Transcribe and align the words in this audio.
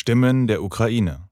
Stimmen 0.00 0.47
der 0.47 0.63
Ukraine. 0.63 1.29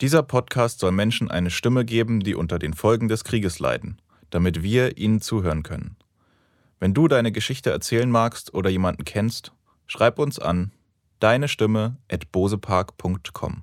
Dieser 0.00 0.22
Podcast 0.22 0.80
soll 0.80 0.92
Menschen 0.92 1.30
eine 1.30 1.50
Stimme 1.50 1.84
geben, 1.84 2.20
die 2.20 2.34
unter 2.34 2.58
den 2.58 2.74
Folgen 2.74 3.08
des 3.08 3.24
Krieges 3.24 3.58
leiden, 3.58 4.00
damit 4.30 4.62
wir 4.62 4.96
ihnen 4.96 5.20
zuhören 5.20 5.62
können. 5.62 5.96
Wenn 6.80 6.94
du 6.94 7.08
deine 7.08 7.32
Geschichte 7.32 7.70
erzählen 7.70 8.10
magst 8.10 8.54
oder 8.54 8.70
jemanden 8.70 9.04
kennst, 9.04 9.52
schreib 9.86 10.18
uns 10.18 10.38
an 10.38 10.72
deine 11.20 11.48
Stimme 11.48 11.96
at 12.08 12.30
bosepark.com. 12.32 13.62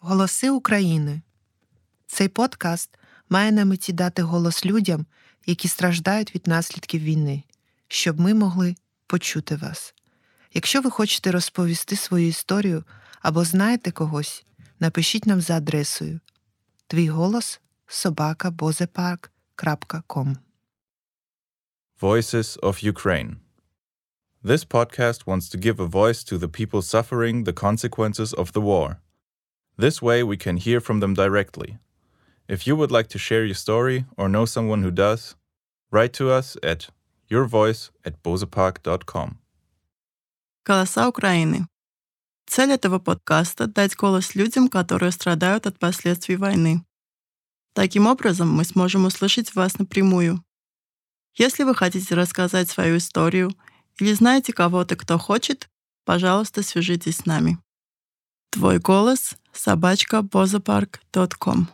Голоси 0.00 0.50
України. 0.50 1.22
Цей 2.06 2.28
подкаст 2.28 2.98
має 3.28 3.52
на 3.52 3.64
меті 3.64 3.92
дати 3.92 4.22
голос 4.22 4.66
людям, 4.66 5.06
які 5.46 5.68
страждають 5.68 6.34
від 6.34 6.46
наслідків 6.46 7.02
війни, 7.02 7.42
щоб 7.88 8.20
ми 8.20 8.34
могли 8.34 8.74
почути 9.06 9.56
вас. 9.56 9.94
Якщо 10.54 10.80
ви 10.80 10.90
хочете 10.90 11.30
розповісти 11.30 11.96
свою 11.96 12.26
історію 12.26 12.84
або 13.22 13.44
знаєте 13.44 13.90
когось, 13.90 14.44
напишіть 14.80 15.26
нам 15.26 15.40
за 15.40 15.56
адресою 15.56 16.20
твій 16.86 17.08
голос 17.08 17.60
Voices 22.00 22.58
of 22.60 22.82
Ukraine. 22.84 23.36
This 24.44 24.64
podcast 24.64 25.26
wants 25.26 25.48
to 25.48 25.58
give 25.58 25.80
a 25.80 25.86
voice 25.86 26.22
to 26.24 26.38
the 26.38 26.48
people 26.48 26.80
suffering 26.82 27.44
the 27.44 27.52
consequences 27.52 28.32
of 28.32 28.52
the 28.52 28.60
war. 28.60 28.88
This 29.76 30.00
way, 30.02 30.22
we 30.22 30.36
can 30.36 30.56
hear 30.56 30.80
from 30.80 31.00
them 31.00 31.14
directly. 31.14 31.78
If 32.48 32.66
you 32.66 32.76
would 32.76 32.92
like 32.92 33.08
to 33.08 33.18
share 33.18 33.44
your 33.44 33.54
story 33.54 34.04
or 34.16 34.28
know 34.28 34.44
someone 34.44 34.82
who 34.82 34.90
does, 34.90 35.34
write 35.90 36.12
to 36.14 36.30
us 36.30 36.56
at 36.62 36.88
yourvoice 37.30 37.90
at 38.04 38.22
bosepark.com. 38.22 39.38
Голоса 40.68 41.08
Украины. 41.08 41.66
Цель 42.46 42.72
этого 42.72 42.98
подкаста— 42.98 43.66
дать 43.68 43.96
голос 43.96 44.34
людям, 44.34 44.68
которые 44.68 45.12
страдают 45.12 45.66
от 45.66 45.78
последствий 45.78 46.36
войны. 46.36 46.84
Таким 47.72 48.06
образом, 48.06 48.52
мы 48.52 48.64
сможем 48.64 49.06
услышать 49.06 49.54
вас 49.54 49.78
напрямую. 49.78 50.44
Если 51.36 51.62
вы 51.64 51.74
хотите 51.74 52.14
рассказать 52.14 52.68
свою 52.68 52.98
историю 52.98 53.50
или 53.98 54.12
знаете 54.12 54.52
кого-то, 54.52 54.94
кто 54.96 55.16
хочет, 55.16 55.70
пожалуйста, 56.04 56.62
свяжитесь 56.62 57.16
с 57.16 57.24
нами. 57.24 57.58
Твой 58.50 58.78
голос— 58.78 59.36
собачка 59.52 60.18
bozapарk.com. 60.18 61.68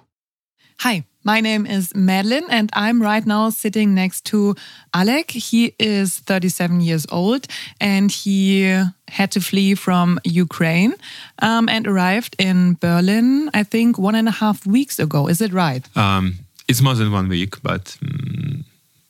Hi, 0.85 1.03
my 1.25 1.41
name 1.41 1.67
is 1.67 1.95
Madeleine, 1.95 2.47
and 2.51 2.71
I'm 2.75 3.01
right 3.03 3.27
now 3.27 3.51
sitting 3.51 3.95
next 3.95 4.25
to 4.27 4.55
Alek. 4.95 5.31
He 5.31 5.75
is 5.79 6.19
37 6.19 6.81
years 6.81 7.07
old 7.11 7.47
and 7.81 8.11
he 8.13 8.63
had 9.09 9.31
to 9.33 9.41
flee 9.41 9.75
from 9.75 10.19
Ukraine 10.25 10.95
um, 11.41 11.69
and 11.69 11.87
arrived 11.87 12.37
in 12.39 12.75
Berlin, 12.75 13.51
I 13.55 13.63
think, 13.63 13.99
one 13.99 14.15
and 14.15 14.29
a 14.29 14.33
half 14.33 14.67
weeks 14.67 14.99
ago. 14.99 15.27
Is 15.29 15.41
it 15.41 15.53
right? 15.53 15.85
Um, 15.97 16.35
it's 16.69 16.83
more 16.83 16.95
than 16.95 17.11
one 17.11 17.29
week, 17.29 17.63
but 17.63 17.97
mm, 18.03 18.65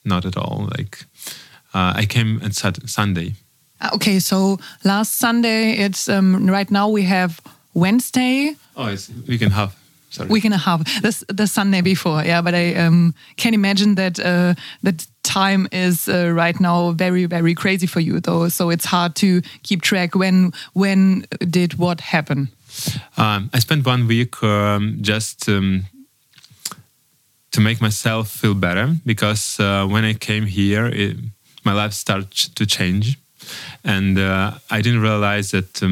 not 0.05 0.25
at 0.25 0.37
all. 0.37 0.69
Like 0.77 1.05
uh, 1.75 1.95
I 1.97 2.07
came 2.07 2.41
on 2.43 2.53
Sunday. 2.53 3.35
Uh, 3.81 3.91
Okay, 3.95 4.19
so 4.21 4.59
last 4.85 5.19
Sunday, 5.19 5.73
it's 5.73 6.09
um, 6.09 6.47
right 6.47 6.71
now 6.71 6.89
we 6.89 7.03
have 7.03 7.41
Wednesday, 7.75 8.55
Oh, 8.77 8.87
it's 8.87 9.11
week 9.29 9.43
and 9.43 9.53
a 9.53 9.55
half. 9.57 9.84
Sorry. 10.15 10.29
week 10.29 10.45
and 10.45 10.55
a 10.55 10.59
half. 10.59 10.85
This 11.03 11.25
the 11.27 11.47
Sunday 11.47 11.81
before, 11.81 12.23
yeah. 12.25 12.41
But 12.41 12.55
I 12.55 12.75
um, 12.75 13.15
can 13.37 13.53
imagine 13.53 13.97
that 13.97 14.21
uh, 14.21 14.55
that 14.85 15.07
time 15.25 15.67
is 15.73 16.09
uh, 16.09 16.31
right 16.31 16.61
now 16.61 16.93
very 16.93 17.27
very 17.27 17.55
crazy 17.55 17.89
for 17.89 18.01
you, 18.01 18.21
though. 18.21 18.49
So 18.49 18.71
it's 18.71 18.85
hard 18.85 19.17
to 19.17 19.43
keep 19.65 19.83
track 19.83 20.15
when 20.15 20.53
when 20.73 21.27
did 21.51 21.75
what 21.79 22.01
happen. 22.01 22.49
Um, 23.17 23.51
I 23.53 23.59
spent 23.59 23.85
one 23.87 24.07
week 24.07 24.41
um, 24.43 24.99
just 25.01 25.49
um, 25.49 25.87
to 27.51 27.61
make 27.61 27.81
myself 27.81 28.29
feel 28.29 28.55
better 28.55 28.95
because 29.05 29.59
uh, 29.59 29.85
when 29.87 30.05
I 30.05 30.15
came 30.15 30.47
here, 30.47 30.87
it, 30.87 31.17
my 31.65 31.73
life 31.73 31.93
started 31.93 32.31
to 32.55 32.67
change, 32.67 33.19
and 33.83 34.17
uh, 34.17 34.53
I 34.71 34.81
didn't 34.81 35.03
realize 35.03 35.51
that. 35.51 35.83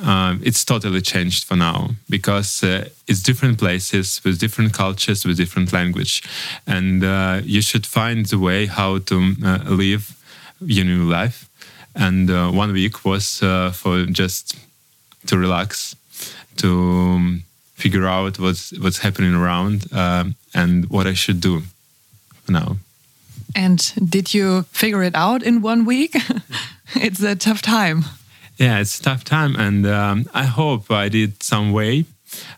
Um, 0.00 0.40
it's 0.42 0.64
totally 0.64 1.02
changed 1.02 1.44
for 1.44 1.56
now 1.56 1.90
because 2.08 2.62
uh, 2.62 2.88
it's 3.06 3.22
different 3.22 3.58
places 3.58 4.22
with 4.24 4.38
different 4.38 4.72
cultures 4.72 5.26
with 5.26 5.36
different 5.36 5.72
language 5.72 6.22
and 6.66 7.04
uh, 7.04 7.40
you 7.44 7.60
should 7.60 7.84
find 7.84 8.24
the 8.26 8.38
way 8.38 8.66
how 8.66 8.98
to 8.98 9.34
uh, 9.44 9.58
live 9.66 10.16
your 10.60 10.86
new 10.86 11.04
life 11.04 11.48
and 11.94 12.30
uh, 12.30 12.50
one 12.50 12.72
week 12.72 13.04
was 13.04 13.42
uh, 13.42 13.70
for 13.70 14.06
just 14.06 14.56
to 15.26 15.36
relax 15.36 15.94
to 16.56 16.70
um, 16.70 17.42
figure 17.74 18.06
out 18.06 18.38
what's 18.38 18.72
what's 18.78 18.98
happening 18.98 19.34
around 19.34 19.86
and 20.54 20.88
what 20.88 21.06
I 21.06 21.14
should 21.14 21.40
do 21.40 21.62
now 22.48 22.76
And 23.54 23.92
did 24.08 24.32
you 24.32 24.62
figure 24.72 25.02
it 25.02 25.14
out 25.14 25.42
in 25.42 25.62
one 25.62 25.84
week? 25.84 26.16
it's 26.94 27.22
a 27.22 27.36
tough 27.36 27.60
time. 27.60 28.04
Yeah, 28.62 28.78
it's 28.78 29.00
a 29.00 29.02
tough 29.02 29.24
time, 29.24 29.56
and 29.56 29.84
um, 29.86 30.26
I 30.32 30.44
hope 30.44 30.88
I 30.88 31.08
did 31.08 31.42
some 31.42 31.72
way. 31.72 32.04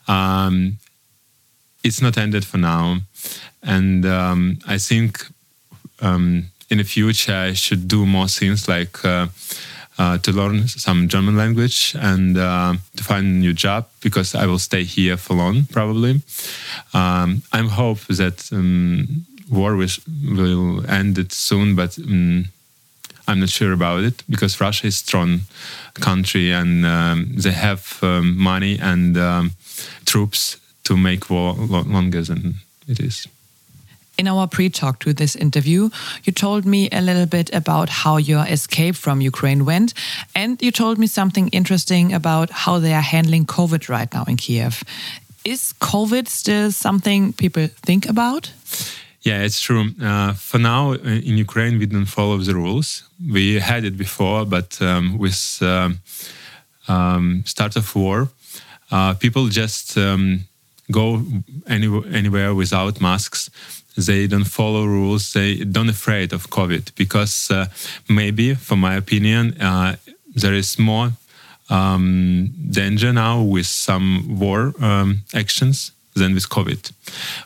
Um, 0.06 0.76
it's 1.82 2.02
not 2.02 2.18
ended 2.18 2.44
for 2.44 2.58
now, 2.58 2.98
and 3.62 4.04
um, 4.04 4.58
I 4.68 4.76
think 4.76 5.26
um, 6.02 6.50
in 6.68 6.76
the 6.76 6.84
future 6.84 7.34
I 7.34 7.54
should 7.54 7.88
do 7.88 8.04
more 8.04 8.28
things 8.28 8.68
like 8.68 9.02
uh, 9.02 9.28
uh, 9.98 10.18
to 10.18 10.30
learn 10.30 10.68
some 10.68 11.08
German 11.08 11.38
language 11.38 11.96
and 11.98 12.36
uh, 12.36 12.74
to 12.96 13.02
find 13.02 13.24
a 13.24 13.38
new 13.38 13.54
job 13.54 13.88
because 14.02 14.34
I 14.34 14.44
will 14.44 14.58
stay 14.58 14.84
here 14.84 15.16
for 15.16 15.32
long 15.32 15.64
probably. 15.72 16.20
Um, 16.92 17.44
I 17.50 17.62
hope 17.62 18.00
that 18.08 18.52
um, 18.52 19.24
war 19.50 19.74
will, 19.74 19.88
will 20.36 20.84
end 20.86 21.16
it 21.16 21.32
soon, 21.32 21.74
but. 21.74 21.98
Um, 21.98 22.48
I'm 23.26 23.40
not 23.40 23.48
sure 23.48 23.72
about 23.72 24.04
it 24.04 24.22
because 24.28 24.60
Russia 24.60 24.86
is 24.86 24.96
strong 24.96 25.40
country 25.94 26.52
and 26.52 26.84
um, 26.84 27.32
they 27.36 27.52
have 27.52 27.98
um, 28.02 28.36
money 28.36 28.78
and 28.78 29.16
um, 29.16 29.52
troops 30.04 30.58
to 30.84 30.96
make 30.96 31.30
war 31.30 31.54
lo- 31.54 31.82
longer 31.82 32.22
than 32.22 32.54
it 32.86 33.00
is. 33.00 33.26
In 34.16 34.28
our 34.28 34.46
pre 34.46 34.70
talk 34.70 35.00
to 35.00 35.12
this 35.12 35.34
interview, 35.34 35.90
you 36.22 36.32
told 36.32 36.64
me 36.64 36.88
a 36.92 37.00
little 37.00 37.26
bit 37.26 37.52
about 37.52 37.88
how 37.88 38.16
your 38.16 38.44
escape 38.46 38.94
from 38.94 39.20
Ukraine 39.20 39.64
went, 39.64 39.92
and 40.34 40.62
you 40.62 40.70
told 40.70 40.98
me 40.98 41.08
something 41.08 41.48
interesting 41.48 42.12
about 42.12 42.50
how 42.50 42.78
they 42.78 42.94
are 42.94 43.02
handling 43.02 43.44
COVID 43.44 43.88
right 43.88 44.12
now 44.14 44.24
in 44.28 44.36
Kiev. 44.36 44.84
Is 45.44 45.74
COVID 45.80 46.28
still 46.28 46.70
something 46.70 47.32
people 47.32 47.66
think 47.82 48.08
about? 48.08 48.52
Yeah, 49.24 49.40
it's 49.40 49.58
true. 49.58 49.86
Uh, 50.02 50.34
for 50.34 50.58
now, 50.58 50.92
uh, 50.92 50.96
in 50.98 51.38
Ukraine, 51.38 51.78
we 51.78 51.86
don't 51.86 52.04
follow 52.04 52.36
the 52.36 52.54
rules. 52.54 53.04
We 53.32 53.58
had 53.58 53.84
it 53.86 53.96
before, 53.96 54.44
but 54.44 54.80
um, 54.82 55.18
with 55.18 55.62
um, 55.62 56.00
um, 56.88 57.42
start 57.46 57.74
of 57.76 57.94
war, 57.96 58.28
uh, 58.90 59.14
people 59.14 59.48
just 59.48 59.96
um, 59.96 60.40
go 60.92 61.22
any, 61.66 61.88
anywhere 62.12 62.54
without 62.54 63.00
masks. 63.00 63.48
They 63.96 64.26
don't 64.26 64.44
follow 64.44 64.84
rules. 64.84 65.32
They 65.32 65.56
don't 65.56 65.88
afraid 65.88 66.34
of 66.34 66.50
COVID 66.50 66.94
because 66.94 67.50
uh, 67.50 67.68
maybe, 68.10 68.54
for 68.54 68.76
my 68.76 68.94
opinion, 68.94 69.58
uh, 69.58 69.96
there 70.34 70.52
is 70.52 70.78
more 70.78 71.12
um, 71.70 72.52
danger 72.70 73.10
now 73.10 73.40
with 73.40 73.66
some 73.66 74.38
war 74.38 74.74
um, 74.80 75.22
actions 75.32 75.92
than 76.14 76.34
with 76.34 76.48
COVID. 76.48 76.92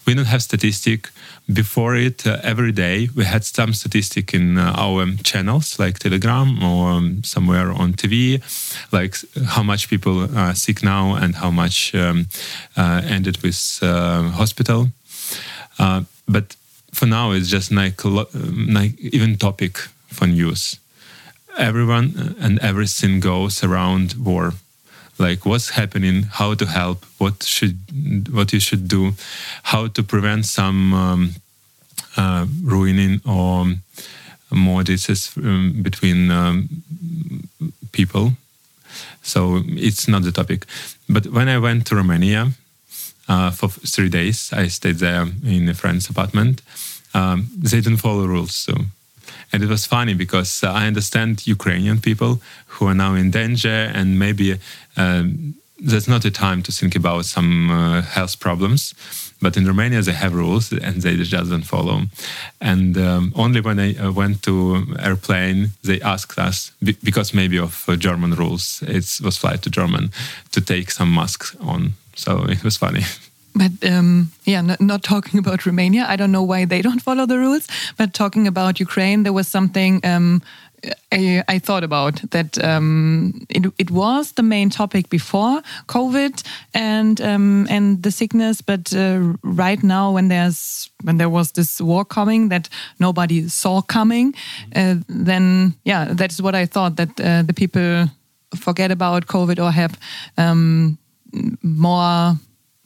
We 0.06 0.14
don't 0.14 0.26
have 0.26 0.42
statistic 0.42 1.10
before 1.52 1.96
it. 1.96 2.26
Uh, 2.26 2.38
every 2.42 2.72
day 2.72 3.08
we 3.16 3.24
had 3.24 3.44
some 3.44 3.72
statistic 3.72 4.34
in 4.34 4.58
uh, 4.58 4.74
our 4.76 5.06
channels 5.22 5.78
like 5.78 5.98
Telegram 5.98 6.62
or 6.62 6.90
um, 6.90 7.24
somewhere 7.24 7.72
on 7.72 7.94
TV, 7.94 8.40
like 8.92 9.16
how 9.46 9.62
much 9.62 9.88
people 9.88 10.36
are 10.36 10.54
sick 10.54 10.82
now 10.82 11.14
and 11.14 11.36
how 11.36 11.50
much 11.50 11.94
um, 11.94 12.26
uh, 12.76 13.02
ended 13.04 13.42
with 13.42 13.78
uh, 13.82 14.30
hospital. 14.30 14.88
Uh, 15.78 16.02
but 16.28 16.56
for 16.92 17.06
now, 17.06 17.32
it's 17.32 17.48
just 17.48 17.72
like, 17.72 18.04
um, 18.04 18.68
like 18.70 18.98
even 19.00 19.36
topic 19.36 19.78
for 20.08 20.26
news. 20.26 20.78
Everyone 21.56 22.36
and 22.40 22.58
everything 22.60 23.20
goes 23.20 23.64
around 23.64 24.14
war 24.14 24.52
like 25.18 25.44
what's 25.44 25.70
happening 25.70 26.22
how 26.22 26.54
to 26.54 26.66
help 26.66 27.04
what 27.18 27.42
should 27.42 27.76
what 28.32 28.52
you 28.52 28.60
should 28.60 28.88
do 28.88 29.12
how 29.64 29.88
to 29.88 30.02
prevent 30.02 30.46
some 30.46 30.94
um, 30.94 31.34
uh, 32.16 32.46
ruining 32.62 33.20
or 33.26 33.66
more 34.50 34.82
disease 34.82 35.30
um, 35.36 35.74
between 35.82 36.30
um, 36.30 36.68
people. 37.92 38.32
So 39.22 39.62
it's 39.66 40.08
not 40.08 40.22
the 40.22 40.32
topic. 40.32 40.64
But 41.08 41.26
when 41.26 41.48
i 41.48 41.58
went 41.58 41.86
to 41.86 41.96
romania 41.96 42.52
uh, 43.28 43.50
for 43.50 43.68
three 43.68 44.08
days 44.08 44.52
i 44.52 44.68
stayed 44.68 44.96
there 44.96 45.26
in 45.44 45.68
a 45.68 45.74
friend's 45.74 46.08
apartment. 46.10 46.62
Um, 47.14 47.48
they 47.56 47.80
didn't 47.80 47.98
follow 47.98 48.26
rules 48.26 48.54
so 48.54 48.74
And 49.52 49.62
it 49.62 49.68
was 49.68 49.86
funny 49.86 50.14
because 50.14 50.62
uh, 50.62 50.72
I 50.72 50.86
understand 50.86 51.46
Ukrainian 51.46 52.00
people 52.00 52.40
who 52.66 52.86
are 52.86 52.94
now 52.94 53.14
in 53.14 53.30
danger 53.30 53.90
and 53.94 54.18
maybe 54.18 54.58
um, 54.96 55.54
there's 55.78 56.08
not 56.08 56.24
a 56.24 56.30
time 56.30 56.62
to 56.62 56.72
think 56.72 56.96
about 56.96 57.24
some 57.24 57.70
uh, 57.70 58.02
health 58.02 58.40
problems. 58.40 58.94
But 59.40 59.56
in 59.56 59.66
Romania, 59.66 60.02
they 60.02 60.12
have 60.12 60.34
rules 60.34 60.72
and 60.72 61.00
they 61.00 61.16
just 61.16 61.50
don't 61.50 61.62
follow. 61.62 62.02
And 62.60 62.98
um, 62.98 63.32
only 63.36 63.60
when 63.60 63.78
I 63.78 63.94
uh, 63.94 64.10
went 64.10 64.42
to 64.42 64.84
airplane, 64.98 65.70
they 65.84 66.00
asked 66.00 66.38
us 66.38 66.72
because 66.82 67.32
maybe 67.32 67.58
of 67.58 67.88
uh, 67.88 67.94
German 67.94 68.34
rules, 68.34 68.82
it 68.82 69.20
was 69.22 69.36
flight 69.36 69.62
to 69.62 69.70
German 69.70 70.10
to 70.50 70.60
take 70.60 70.90
some 70.90 71.14
masks 71.14 71.54
on. 71.60 71.92
So 72.16 72.44
it 72.48 72.64
was 72.64 72.76
funny. 72.76 73.04
But 73.58 73.72
um, 73.90 74.30
yeah, 74.44 74.62
not, 74.62 74.80
not, 74.80 75.02
talking 75.02 75.38
about 75.44 75.66
Romania. 75.66 76.06
I 76.08 76.16
don't 76.16 76.32
know 76.32 76.42
why 76.42 76.64
they 76.64 76.82
don't 76.82 77.02
follow 77.02 77.26
the 77.26 77.38
rules. 77.38 77.66
But 77.96 78.14
talking 78.14 78.46
about 78.46 78.80
Ukraine, 78.80 79.24
there 79.24 79.32
was 79.32 79.48
something 79.48 80.00
um, 80.04 80.42
I, 81.12 81.42
I, 81.48 81.58
thought 81.58 81.82
about 81.82 82.22
that 82.30 82.62
um, 82.62 83.46
it, 83.48 83.66
it, 83.78 83.90
was 83.90 84.32
the 84.32 84.42
main 84.42 84.70
topic 84.70 85.08
before 85.10 85.62
COVID 85.86 86.42
and 86.74 87.20
um, 87.20 87.66
and 87.68 88.02
the 88.02 88.10
sickness, 88.10 88.60
but 88.60 88.94
uh, 88.94 89.34
right 89.42 89.82
now 89.82 90.12
when 90.12 90.28
there's 90.28 90.90
when 91.02 91.16
there 91.18 91.28
was 91.28 91.52
this 91.52 91.80
war 91.80 92.04
coming 92.04 92.48
that 92.50 92.68
nobody 93.00 93.48
saw 93.48 93.82
coming, 93.82 94.34
uh, 94.76 94.96
then 95.08 95.74
yeah, 95.84 96.12
that's 96.12 96.40
what 96.40 96.54
I 96.54 96.66
thought 96.66 96.96
that 96.96 97.20
uh, 97.20 97.42
the 97.42 97.54
people 97.54 98.08
forget 98.54 98.90
about 98.90 99.26
COVID 99.26 99.58
or 99.58 99.72
have 99.72 99.98
um, 100.36 100.98
more 101.62 102.38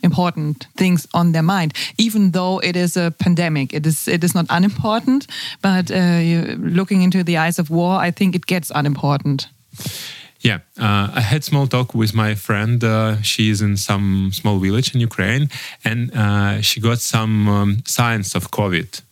important 0.03 0.67
things 0.77 1.07
on 1.15 1.33
their 1.33 1.43
mind, 1.43 1.73
even 1.99 2.33
though 2.33 2.59
it 2.59 2.77
is 2.77 2.97
a 2.97 3.11
pandemic. 3.11 3.73
It 3.73 3.87
is 3.87 4.09
it 4.09 4.25
is 4.25 4.35
not 4.35 4.47
unimportant, 4.51 5.27
but 5.63 5.91
uh, 5.91 6.21
looking 6.59 7.03
into 7.03 7.23
the 7.25 7.39
eyes 7.39 7.59
of 7.59 7.71
war, 7.71 7.97
I 8.07 8.11
think 8.11 8.35
it 8.35 8.47
gets 8.47 8.71
unimportant. 8.75 9.49
Yeah, 10.41 10.59
uh, 10.77 11.09
I 11.15 11.21
had 11.21 11.45
small 11.45 11.69
talk 11.69 11.95
with 11.95 12.15
my 12.15 12.35
friend. 12.35 12.83
Uh, 12.83 13.23
she 13.23 13.49
is 13.49 13.63
in 13.63 13.77
some 13.77 14.33
small 14.33 14.59
village 14.59 14.93
in 14.93 15.01
Ukraine, 15.01 15.49
and 15.85 16.11
uh, 16.17 16.61
she 16.61 16.81
got 16.81 16.99
some 16.99 17.49
um, 17.49 17.83
signs 17.87 18.35
of 18.35 18.51
COVID, 18.51 19.03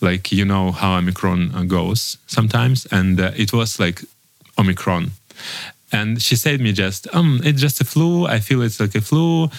like 0.00 0.32
you 0.32 0.46
know 0.46 0.72
how 0.72 0.96
Omicron 0.96 1.54
uh, 1.54 1.64
goes 1.64 2.16
sometimes, 2.26 2.86
and 2.90 3.20
uh, 3.20 3.30
it 3.36 3.52
was 3.52 3.78
like 3.78 4.02
Omicron. 4.58 5.10
And 5.92 6.22
she 6.22 6.36
said 6.36 6.58
to 6.58 6.62
me 6.62 6.72
just, 6.72 7.08
um, 7.12 7.40
it's 7.42 7.60
just 7.60 7.80
a 7.80 7.84
flu. 7.84 8.26
I 8.26 8.38
feel 8.38 8.62
it's 8.62 8.78
like 8.78 8.94
a 8.94 9.00
flu 9.00 9.50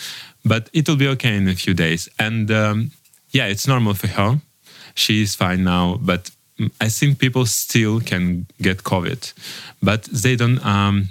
but 0.43 0.69
it'll 0.73 0.95
be 0.95 1.07
okay 1.07 1.35
in 1.35 1.47
a 1.47 1.55
few 1.55 1.73
days. 1.73 2.09
And 2.17 2.49
um, 2.51 2.91
yeah, 3.31 3.45
it's 3.45 3.67
normal 3.67 3.93
for 3.93 4.07
her. 4.07 4.41
She 4.95 5.21
is 5.21 5.35
fine 5.35 5.63
now, 5.63 5.97
but 6.01 6.31
I 6.79 6.89
think 6.89 7.19
people 7.19 7.45
still 7.45 7.99
can 8.01 8.45
get 8.61 8.83
COVID, 8.83 9.33
but 9.81 10.03
they 10.03 10.35
don't 10.35 10.63
um, 10.65 11.09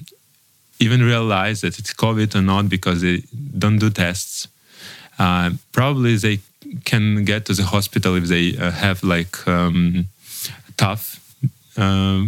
even 0.78 1.02
realize 1.02 1.62
that 1.62 1.78
it's 1.78 1.92
COVID 1.92 2.34
or 2.34 2.42
not 2.42 2.68
because 2.68 3.00
they 3.02 3.22
don't 3.58 3.78
do 3.78 3.90
tests. 3.90 4.48
Uh, 5.18 5.50
probably 5.72 6.16
they 6.16 6.40
can 6.84 7.24
get 7.24 7.46
to 7.46 7.54
the 7.54 7.64
hospital 7.64 8.16
if 8.16 8.24
they 8.24 8.56
uh, 8.56 8.70
have 8.70 9.02
like 9.02 9.46
um, 9.48 10.06
tough 10.76 11.20
uh, 11.76 12.24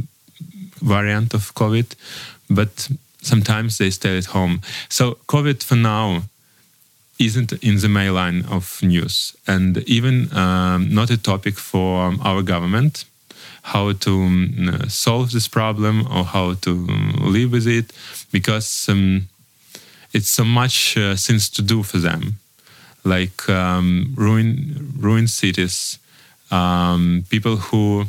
variant 0.81 1.35
of 1.35 1.55
COVID, 1.55 1.95
but 2.51 2.89
sometimes 3.23 3.79
they 3.79 3.91
stay 3.91 4.19
at 4.19 4.27
home. 4.27 4.61
So 4.89 5.19
COVID 5.29 5.63
for 5.63 5.77
now 5.77 6.23
isn't 7.25 7.53
in 7.63 7.79
the 7.79 7.89
main 7.89 8.15
line 8.15 8.45
of 8.51 8.83
news. 8.83 9.37
And 9.47 9.79
even 9.89 10.35
um, 10.37 10.95
not 10.95 11.11
a 11.11 11.17
topic 11.17 11.59
for 11.59 12.15
our 12.23 12.43
government 12.43 13.05
how 13.65 13.93
to 13.93 14.23
um, 14.23 14.89
solve 14.89 15.31
this 15.31 15.47
problem 15.47 16.05
or 16.11 16.25
how 16.25 16.55
to 16.55 16.73
live 17.21 17.53
with 17.53 17.67
it 17.67 17.93
because 18.33 18.89
um, 18.89 19.29
it's 20.13 20.31
so 20.31 20.45
much 20.45 20.97
uh, 20.97 21.15
things 21.15 21.49
to 21.49 21.63
do 21.63 21.85
for 21.85 21.99
them. 21.99 22.39
Like 23.05 23.49
um, 23.49 24.15
ruin 24.17 24.93
ruined 24.99 25.31
cities 25.31 25.99
um, 26.53 27.25
people 27.31 27.57
who 27.57 28.05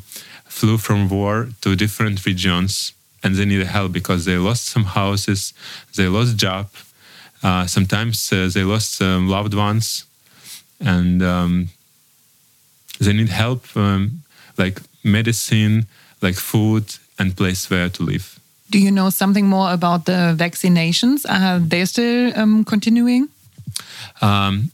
flew 0.46 0.78
from 0.78 1.10
war 1.10 1.50
to 1.62 1.76
different 1.76 2.24
regions 2.26 2.94
and 3.24 3.36
they 3.36 3.46
need 3.46 3.66
help 3.66 3.92
because 3.94 4.26
they 4.26 4.38
lost 4.38 4.66
some 4.66 4.84
houses 4.84 5.54
they 5.96 6.08
lost 6.08 6.38
job 6.38 6.70
uh, 7.44 7.66
sometimes 7.68 8.32
uh, 8.32 8.50
they 8.54 8.64
lost 8.64 9.02
um, 9.02 9.28
loved 9.28 9.54
ones 9.54 10.06
and 10.80 11.22
um, 11.22 11.70
they 13.00 13.14
need 13.14 13.30
help 13.30 13.66
um, 13.76 14.24
like 14.58 14.82
medicine 15.04 15.86
like 16.22 16.36
food 16.36 16.86
and 17.20 17.36
place 17.36 17.70
where 17.70 17.90
to 17.90 18.04
live. 18.04 18.40
Do 18.70 18.80
you 18.80 18.92
know 18.92 19.10
something 19.10 19.48
more 19.48 19.72
about 19.72 20.06
the 20.06 20.36
vaccinations? 20.38 21.26
Are 21.30 21.60
they 21.60 21.86
still 21.86 22.32
um, 22.40 22.64
continuing? 22.64 23.28
Um, 24.22 24.72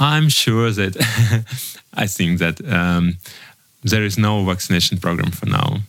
i'm 0.00 0.28
sure 0.28 0.70
that 0.70 0.96
i 1.94 2.06
think 2.06 2.38
that 2.38 2.56
um, 2.72 3.18
there 3.82 4.04
is 4.04 4.18
no 4.18 4.44
vaccination 4.44 4.98
program 4.98 5.30
for 5.30 5.46
now 5.46 5.80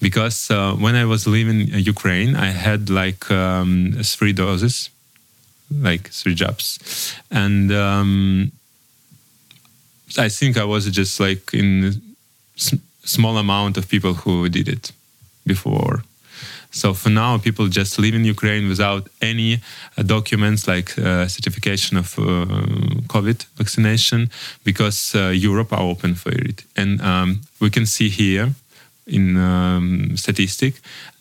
because 0.00 0.50
uh, 0.50 0.74
when 0.74 0.94
I 0.94 1.04
was 1.04 1.26
living 1.26 1.60
in 1.68 1.80
Ukraine, 1.80 2.36
I 2.36 2.50
had 2.50 2.90
like 2.90 3.30
um, 3.30 3.92
three 4.02 4.32
doses, 4.32 4.90
like 5.70 6.10
three 6.10 6.34
jobs, 6.34 7.14
and 7.30 7.72
um, 7.72 8.52
I 10.18 10.28
think 10.28 10.56
I 10.56 10.64
was 10.64 10.88
just 10.90 11.20
like 11.20 11.52
in 11.52 12.00
small 13.04 13.36
amount 13.38 13.76
of 13.76 13.88
people 13.88 14.14
who 14.14 14.48
did 14.48 14.68
it 14.68 14.92
before. 15.46 16.02
So 16.70 16.92
for 16.92 17.08
now, 17.08 17.38
people 17.38 17.68
just 17.68 17.98
live 17.98 18.14
in 18.14 18.24
Ukraine 18.24 18.68
without 18.68 19.08
any 19.22 19.60
uh, 19.96 20.02
documents 20.02 20.68
like 20.68 20.98
uh, 20.98 21.26
certification 21.26 21.96
of 21.96 22.18
uh, 22.18 22.44
COVID 23.14 23.46
vaccination 23.56 24.30
because 24.62 25.14
uh, 25.14 25.28
Europe 25.28 25.72
are 25.72 25.80
open 25.80 26.14
for 26.14 26.32
it, 26.32 26.64
and 26.76 27.00
um, 27.00 27.40
we 27.60 27.70
can 27.70 27.86
see 27.86 28.08
here 28.08 28.54
in 29.06 29.36
um, 29.36 30.16
statistic 30.16 30.74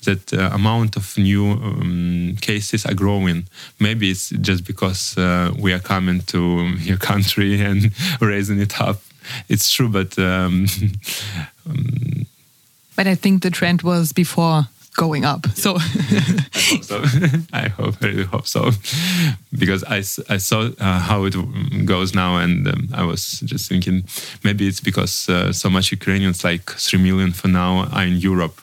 that 0.04 0.34
uh, 0.34 0.50
amount 0.54 0.96
of 0.96 1.18
new 1.18 1.52
um, 1.52 2.36
cases 2.42 2.86
are 2.86 2.94
growing. 2.94 3.48
Maybe 3.80 4.10
it's 4.10 4.30
just 4.30 4.66
because 4.66 5.18
uh, 5.18 5.52
we 5.58 5.74
are 5.74 5.80
coming 5.80 6.22
to 6.28 6.40
your 6.80 6.98
country 6.98 7.62
and 7.62 7.92
raising 8.22 8.60
it 8.60 8.80
up. 8.82 9.02
It's 9.50 9.72
true, 9.72 9.90
but 9.90 10.18
um, 10.20 10.68
um 11.70 12.26
but 12.96 13.08
I 13.08 13.16
think 13.16 13.44
the 13.44 13.52
trend 13.52 13.82
was 13.82 14.14
before 14.14 14.68
going 14.96 15.26
up. 15.26 15.48
So, 15.56 15.76
I 15.80 15.80
hope 15.80 16.84
so. 16.84 17.04
I 17.54 17.68
hope, 17.68 17.96
I 18.02 18.08
really 18.08 18.24
hope 18.24 18.48
so, 18.48 18.72
because 19.58 19.84
I, 19.84 19.98
I 20.34 20.38
saw 20.38 20.70
uh, 20.80 21.00
how 21.00 21.25
it 21.25 21.36
goes 21.86 22.14
now, 22.14 22.38
and 22.38 22.68
um, 22.68 22.90
I 22.94 23.04
was 23.04 23.40
just 23.42 23.70
thinking 23.70 24.06
maybe 24.44 24.68
it's 24.68 24.82
because 24.82 25.30
uh, 25.30 25.54
so 25.54 25.70
much 25.70 25.92
Ukrainians, 25.92 26.44
like 26.44 26.72
three 26.72 27.00
million 27.00 27.32
for 27.32 27.48
now, 27.48 27.86
are 27.92 28.04
in 28.04 28.18
Europe. 28.18 28.62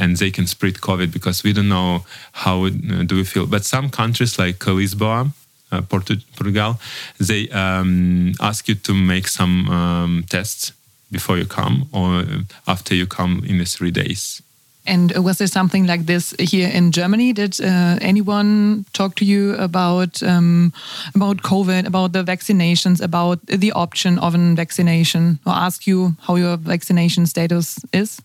And 0.00 0.16
they 0.16 0.30
can 0.30 0.46
spread 0.46 0.74
COVID 0.74 1.12
because 1.12 1.42
we 1.42 1.52
don't 1.52 1.68
know 1.68 2.04
how 2.30 2.66
uh, 2.66 2.70
do 3.04 3.16
we 3.16 3.24
feel. 3.24 3.48
But 3.48 3.64
some 3.64 3.90
countries 3.90 4.38
like 4.38 4.58
Lisboa, 4.60 5.32
uh, 5.72 5.82
Portugal, 5.82 6.78
they 7.18 7.48
um, 7.48 8.32
ask 8.40 8.68
you 8.68 8.76
to 8.76 8.94
make 8.94 9.26
some 9.26 9.68
um, 9.68 10.24
tests 10.28 10.72
before 11.10 11.36
you 11.36 11.46
come 11.46 11.88
or 11.92 12.24
after 12.68 12.94
you 12.94 13.08
come 13.08 13.42
in 13.44 13.58
the 13.58 13.64
three 13.64 13.90
days. 13.90 14.40
And 14.86 15.12
was 15.24 15.38
there 15.38 15.46
something 15.46 15.86
like 15.86 16.06
this 16.06 16.34
here 16.38 16.68
in 16.68 16.92
Germany? 16.92 17.32
Did 17.34 17.60
uh, 17.60 17.98
anyone 18.00 18.86
talk 18.92 19.16
to 19.16 19.24
you 19.24 19.54
about 19.56 20.22
um, 20.22 20.72
about 21.14 21.42
COVID, 21.42 21.86
about 21.86 22.12
the 22.12 22.24
vaccinations, 22.24 23.02
about 23.02 23.38
the 23.46 23.72
option 23.72 24.18
of 24.18 24.34
a 24.34 24.54
vaccination, 24.54 25.38
or 25.44 25.52
ask 25.52 25.86
you 25.86 26.16
how 26.20 26.36
your 26.36 26.56
vaccination 26.56 27.26
status 27.26 27.78
is? 27.92 28.22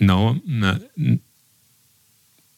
No, 0.00 0.36
no, 0.46 0.78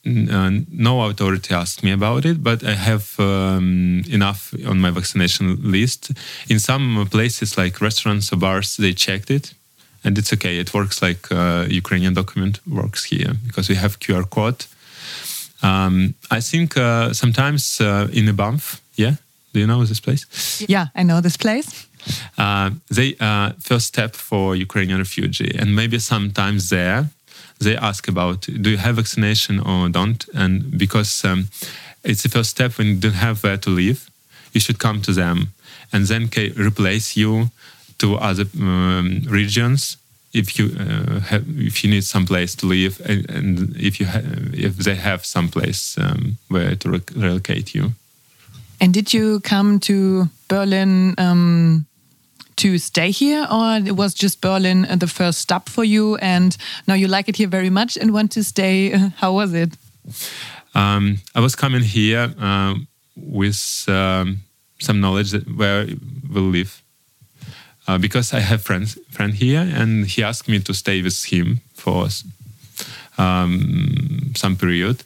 uh, 0.05 0.51
no 0.71 1.01
authority 1.09 1.53
asked 1.53 1.83
me 1.83 1.91
about 1.91 2.25
it, 2.25 2.43
but 2.43 2.63
I 2.63 2.73
have 2.73 3.19
um, 3.19 4.03
enough 4.09 4.53
on 4.65 4.79
my 4.79 4.91
vaccination 4.91 5.71
list. 5.71 6.11
In 6.47 6.59
some 6.59 7.07
places, 7.11 7.57
like 7.57 7.81
restaurants 7.81 8.31
or 8.31 8.37
bars, 8.37 8.77
they 8.77 8.93
checked 8.93 9.29
it 9.29 9.53
and 10.05 10.17
it's 10.17 10.31
okay. 10.31 10.59
It 10.59 10.73
works 10.73 11.01
like 11.01 11.31
uh, 11.31 11.65
Ukrainian 11.67 12.13
document 12.13 12.61
works 12.67 13.03
here 13.05 13.33
because 13.47 13.67
we 13.67 13.75
have 13.75 13.99
QR 13.99 14.29
code. 14.29 14.65
Um, 15.63 16.13
I 16.29 16.41
think 16.41 16.77
uh, 16.77 17.11
sometimes 17.13 17.81
uh, 17.81 18.07
in 18.13 18.29
a 18.29 18.33
Banff, 18.33 18.81
yeah, 18.95 19.15
do 19.51 19.59
you 19.59 19.67
know 19.67 19.83
this 19.83 19.99
place? 19.99 20.25
Yeah, 20.69 20.87
I 20.95 21.03
know 21.03 21.21
this 21.21 21.37
place. 21.37 21.87
Uh, 22.37 22.69
they 22.93 23.15
uh, 23.19 23.53
first 23.59 23.87
step 23.87 24.15
for 24.15 24.55
Ukrainian 24.55 24.99
refugee, 24.99 25.51
and 25.59 25.75
maybe 25.75 25.97
sometimes 25.99 26.69
there 26.69 27.09
they 27.59 27.75
ask 27.77 28.07
about 28.07 28.41
do 28.41 28.69
you 28.69 28.77
have 28.77 28.97
vaccination 28.97 29.59
or 29.59 29.89
don't, 29.89 30.25
and 30.33 30.77
because 30.77 31.25
um, 31.25 31.49
it's 32.03 32.21
the 32.21 32.29
first 32.29 32.51
step 32.51 32.77
when 32.77 32.87
you 32.87 32.95
don't 32.95 33.13
have 33.13 33.43
where 33.43 33.57
to 33.57 33.69
live, 33.71 33.99
you 34.53 34.61
should 34.61 34.77
come 34.77 35.01
to 35.01 35.13
them, 35.13 35.53
and 35.91 36.05
then 36.05 36.27
can 36.27 36.53
replace 36.53 37.17
you 37.17 37.49
to 38.05 38.15
other 38.15 38.45
um, 38.59 39.23
regions 39.27 39.97
if 40.33 40.59
you 40.59 40.65
uh, 40.77 41.19
have, 41.21 41.43
if 41.57 41.83
you 41.83 41.89
need 41.89 42.03
some 42.03 42.25
place 42.25 42.55
to 42.55 42.65
live, 42.65 43.01
and, 43.05 43.29
and 43.29 43.75
if 43.77 43.99
you 43.99 44.07
if 44.53 44.75
they 44.77 44.95
have 44.95 45.25
some 45.25 45.47
place 45.47 45.97
um, 45.97 46.37
where 46.49 46.75
to 46.75 46.89
re- 46.89 47.13
relocate 47.15 47.73
you. 47.73 47.93
And 48.81 48.93
did 48.93 49.13
you 49.13 49.39
come 49.39 49.79
to 49.79 50.29
Berlin 50.49 51.15
um, 51.17 51.85
to 52.57 52.77
stay 52.77 53.11
here, 53.11 53.47
or 53.49 53.77
it 53.77 53.95
was 53.95 54.13
just 54.13 54.41
Berlin 54.41 54.85
uh, 54.85 54.97
the 54.97 55.07
first 55.07 55.39
stop 55.39 55.69
for 55.69 55.85
you, 55.85 56.17
and 56.17 56.57
now 56.85 56.95
you 56.95 57.07
like 57.07 57.29
it 57.29 57.37
here 57.37 57.47
very 57.47 57.69
much 57.69 57.97
and 57.97 58.11
want 58.11 58.31
to 58.33 58.43
stay? 58.43 58.89
How 59.21 59.31
was 59.33 59.53
it? 59.53 59.77
Um, 60.73 61.17
I 61.33 61.39
was 61.39 61.55
coming 61.55 61.81
here 61.81 62.33
uh, 62.39 62.75
with 63.15 63.85
um, 63.87 64.39
some 64.79 64.99
knowledge 64.99 65.31
that 65.31 65.47
where 65.57 65.87
we'll 66.29 66.51
live. 66.51 66.84
Uh, 67.87 67.99
because 67.99 68.33
I 68.33 68.39
have 68.39 68.63
friends 68.63 68.97
friend 69.11 69.33
here, 69.33 69.61
and 69.61 70.07
he 70.07 70.23
asked 70.23 70.49
me 70.49 70.59
to 70.59 70.73
stay 70.73 71.01
with 71.03 71.25
him 71.25 71.61
for 71.73 72.07
um, 73.17 74.33
some 74.35 74.55
period, 74.55 75.03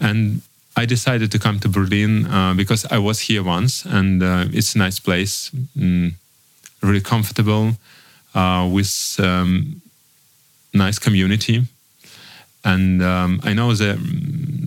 and 0.00 0.42
I 0.76 0.86
decided 0.86 1.30
to 1.30 1.38
come 1.38 1.58
to 1.60 1.68
Berlin 1.68 2.26
uh, 2.26 2.54
because 2.54 2.84
I 2.90 2.98
was 2.98 3.20
here 3.20 3.42
once, 3.42 3.84
and 3.84 4.22
uh, 4.22 4.44
it's 4.52 4.74
a 4.74 4.78
nice 4.78 4.98
place, 5.00 5.50
mm, 5.76 6.12
really 6.82 7.00
comfortable, 7.00 7.76
uh, 8.34 8.68
with 8.70 9.16
um, 9.18 9.80
nice 10.74 10.98
community, 10.98 11.66
and 12.64 13.02
um, 13.02 13.40
I 13.44 13.54
know 13.54 13.74
that 13.74 13.98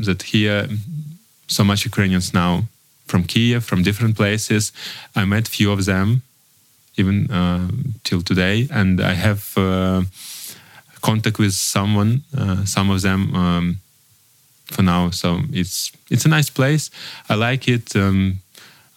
that 0.06 0.22
here 0.24 0.68
so 1.48 1.64
much 1.64 1.86
Ukrainians 1.86 2.34
now 2.34 2.64
from 3.06 3.24
Kiev, 3.26 3.64
from 3.66 3.84
different 3.84 4.16
places. 4.16 4.72
I 5.16 5.26
met 5.26 5.48
few 5.48 5.72
of 5.72 5.86
them, 5.86 6.22
even 6.98 7.32
uh, 7.32 7.70
till 8.04 8.22
today, 8.22 8.68
and 8.72 9.00
I 9.02 9.14
have 9.14 9.58
uh, 9.58 10.04
contact 11.02 11.40
with 11.40 11.54
someone, 11.54 12.24
uh, 12.38 12.66
some 12.66 12.90
of 12.90 13.02
them 13.02 13.36
um, 13.36 13.78
for 14.66 14.84
now. 14.84 15.12
So 15.12 15.42
it's 15.52 15.92
it's 16.10 16.26
a 16.26 16.30
nice 16.30 16.50
place. 16.50 16.90
I 17.30 17.36
like 17.36 17.68
it. 17.68 17.96
Um, 17.96 18.40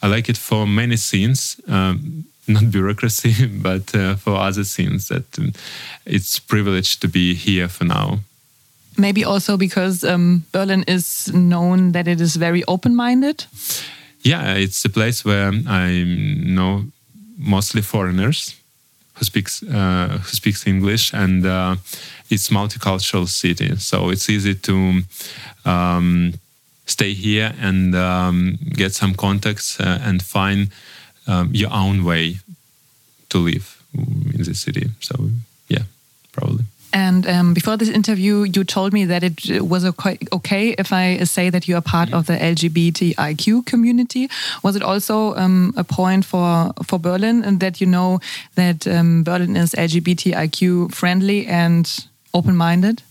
I 0.02 0.08
like 0.08 0.28
it 0.28 0.36
for 0.36 0.66
many 0.66 0.96
scenes. 0.96 1.60
Um, 1.68 2.24
not 2.48 2.70
bureaucracy, 2.70 3.46
but 3.62 3.94
uh, 3.94 4.16
for 4.16 4.36
other 4.36 4.64
scenes 4.64 5.08
that 5.08 5.38
um, 5.38 5.52
it's 6.04 6.38
privileged 6.38 7.00
to 7.00 7.08
be 7.08 7.34
here 7.34 7.68
for 7.68 7.84
now. 7.84 8.18
Maybe 8.96 9.24
also 9.24 9.56
because 9.56 10.04
um, 10.04 10.44
Berlin 10.52 10.84
is 10.86 11.32
known 11.32 11.92
that 11.92 12.06
it 12.06 12.20
is 12.20 12.36
very 12.36 12.62
open-minded. 12.68 13.46
Yeah, 14.20 14.54
it's 14.54 14.84
a 14.84 14.88
place 14.88 15.24
where 15.24 15.50
I 15.66 16.04
know 16.06 16.84
mostly 17.44 17.82
foreigners 17.82 18.54
who 19.14 19.24
speaks 19.24 19.62
uh, 19.62 20.18
who 20.22 20.36
speaks 20.36 20.66
English, 20.66 21.14
and 21.14 21.46
uh, 21.46 21.76
it's 22.30 22.48
multicultural 22.48 23.26
city, 23.28 23.76
so 23.76 24.10
it's 24.10 24.28
easy 24.28 24.54
to 24.54 25.02
um, 25.64 26.34
stay 26.86 27.14
here 27.14 27.54
and 27.60 27.94
um, 27.94 28.58
get 28.76 28.92
some 28.94 29.14
contacts 29.14 29.80
uh, 29.80 29.98
and 30.02 30.22
find 30.22 30.70
um, 31.26 31.50
your 31.52 31.72
own 31.72 32.04
way 32.04 32.38
to 33.28 33.38
live 33.38 33.82
in 33.94 34.42
the 34.42 34.54
city. 34.54 34.90
So 35.00 35.30
yeah, 35.68 35.84
probably. 36.32 36.64
And 36.94 37.26
um, 37.26 37.54
before 37.54 37.76
this 37.76 37.88
interview, 37.88 38.44
you 38.44 38.62
told 38.62 38.92
me 38.92 39.04
that 39.06 39.24
it 39.24 39.62
was 39.62 39.84
okay 39.84 40.74
if 40.78 40.92
I 40.92 41.24
say 41.24 41.50
that 41.50 41.66
you 41.66 41.74
are 41.74 41.82
part 41.82 42.12
of 42.12 42.26
the 42.26 42.34
LGBTIQ 42.34 43.66
community. 43.66 44.30
Was 44.62 44.76
it 44.76 44.82
also 44.82 45.34
um, 45.34 45.74
a 45.76 45.82
point 45.82 46.24
for 46.24 46.72
for 46.84 47.00
Berlin, 47.00 47.42
and 47.42 47.58
that 47.58 47.80
you 47.80 47.88
know 47.88 48.20
that 48.54 48.86
um, 48.86 49.24
Berlin 49.24 49.56
is 49.56 49.74
LGBTIQ 49.74 50.94
friendly 50.94 51.48
and 51.48 52.06
open 52.32 52.56
minded? 52.56 53.02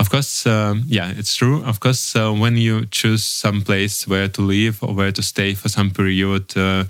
Of 0.00 0.10
course, 0.10 0.44
um, 0.44 0.82
yeah, 0.88 1.12
it's 1.16 1.36
true. 1.36 1.62
Of 1.64 1.78
course, 1.78 2.16
uh, 2.16 2.32
when 2.32 2.56
you 2.56 2.86
choose 2.86 3.22
some 3.22 3.62
place 3.62 4.08
where 4.08 4.28
to 4.28 4.42
live 4.42 4.82
or 4.82 4.92
where 4.94 5.12
to 5.12 5.22
stay 5.22 5.54
for 5.54 5.68
some 5.68 5.92
period, 5.92 6.56
uh, 6.56 6.84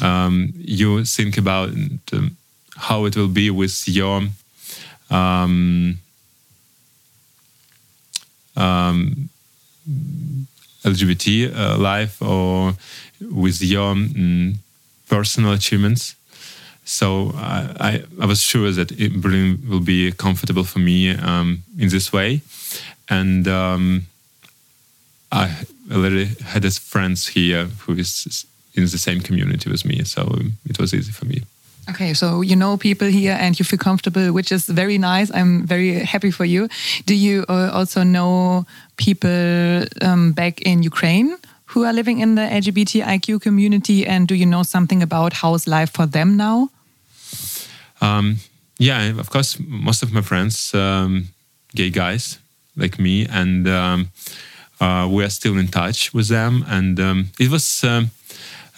um, 0.00 0.54
you 0.56 1.04
think 1.04 1.36
about 1.36 1.68
um, 2.14 2.38
how 2.76 3.04
it 3.04 3.14
will 3.14 3.28
be 3.28 3.50
with 3.50 3.86
your 3.86 4.22
um, 5.10 5.98
um, 8.56 9.28
LGBT 10.84 11.54
uh, 11.56 11.78
life 11.78 12.20
or 12.22 12.74
with 13.20 13.62
your 13.62 13.92
um, 13.92 14.54
personal 15.08 15.52
achievements. 15.52 16.14
So 16.84 17.32
I, 17.34 17.76
I, 17.80 18.02
I, 18.22 18.26
was 18.26 18.40
sure 18.40 18.70
that 18.72 18.88
Berlin 19.20 19.62
will 19.68 19.80
be 19.80 20.10
comfortable 20.12 20.64
for 20.64 20.78
me 20.78 21.10
um, 21.10 21.62
in 21.78 21.90
this 21.90 22.12
way, 22.14 22.40
and 23.10 23.46
um, 23.46 24.06
I 25.30 25.54
already 25.92 26.30
had 26.42 26.64
friends 26.72 27.28
here 27.28 27.66
who 27.80 27.92
is 27.92 28.46
in 28.74 28.84
the 28.84 28.98
same 28.98 29.20
community 29.20 29.70
with 29.70 29.84
me, 29.84 30.02
so 30.04 30.40
it 30.64 30.78
was 30.78 30.94
easy 30.94 31.12
for 31.12 31.26
me. 31.26 31.42
Okay, 31.90 32.12
so 32.12 32.42
you 32.42 32.54
know 32.54 32.76
people 32.76 33.08
here 33.08 33.36
and 33.40 33.58
you 33.58 33.64
feel 33.64 33.78
comfortable, 33.78 34.32
which 34.32 34.52
is 34.52 34.66
very 34.66 34.98
nice. 34.98 35.30
I'm 35.32 35.66
very 35.66 35.94
happy 35.94 36.30
for 36.30 36.44
you. 36.44 36.68
Do 37.06 37.14
you 37.14 37.46
uh, 37.48 37.70
also 37.72 38.02
know 38.02 38.66
people 38.96 39.84
um, 40.02 40.32
back 40.32 40.60
in 40.62 40.82
Ukraine 40.82 41.36
who 41.66 41.84
are 41.84 41.92
living 41.94 42.20
in 42.20 42.34
the 42.34 42.42
LGBTIQ 42.42 43.40
community? 43.40 44.06
And 44.06 44.28
do 44.28 44.34
you 44.34 44.44
know 44.44 44.62
something 44.64 45.02
about 45.02 45.32
how's 45.32 45.66
life 45.66 45.90
for 45.90 46.04
them 46.04 46.36
now? 46.36 46.68
Um, 48.02 48.36
yeah, 48.78 49.18
of 49.18 49.30
course, 49.30 49.58
most 49.58 50.02
of 50.02 50.12
my 50.12 50.20
friends, 50.20 50.74
um, 50.74 51.28
gay 51.74 51.90
guys 51.90 52.38
like 52.76 52.98
me, 52.98 53.26
and 53.26 53.66
um, 53.66 54.10
uh, 54.78 55.08
we 55.10 55.24
are 55.24 55.30
still 55.30 55.56
in 55.56 55.68
touch 55.68 56.12
with 56.12 56.28
them. 56.28 56.64
And 56.68 57.00
um, 57.00 57.30
it 57.40 57.50
was 57.50 57.82
um, 57.82 58.10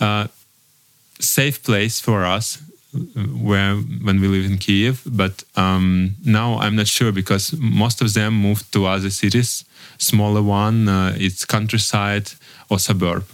a 0.01 0.29
safe 1.19 1.63
place 1.65 1.99
for 1.99 2.25
us 2.25 2.63
where 2.93 3.77
when 3.77 4.21
we 4.21 4.29
live 4.29 4.45
in 4.51 4.59
Kiev, 4.59 5.03
but 5.07 5.45
um, 5.57 6.17
now 6.25 6.59
I'm 6.59 6.77
not 6.77 6.89
sure 6.89 7.13
because 7.13 7.55
most 7.59 8.01
of 8.01 8.13
them 8.15 8.35
moved 8.35 8.73
to 8.73 8.87
other 8.87 9.11
cities, 9.11 9.65
smaller 9.99 10.43
one, 10.43 10.89
uh, 10.89 11.15
it's 11.17 11.45
countryside 11.45 12.33
or 12.69 12.79
suburb. 12.79 13.25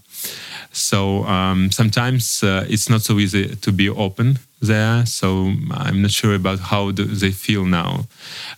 So 0.73 1.25
um, 1.25 1.71
sometimes 1.71 2.43
uh, 2.43 2.67
it's 2.69 2.91
not 2.91 3.01
so 3.01 3.19
easy 3.19 3.57
to 3.57 3.73
be 3.73 3.89
open 3.89 4.39
there. 4.61 5.07
So 5.07 5.53
I'm 5.71 6.03
not 6.03 6.11
sure 6.11 6.35
about 6.35 6.59
how 6.59 6.93
they 6.93 7.31
feel 7.31 7.65
now. 7.65 8.07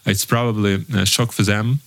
It's 0.05 0.25
probably 0.25 0.85
a 0.95 1.07
shock 1.07 1.31
for 1.31 1.43
them, 1.45 1.79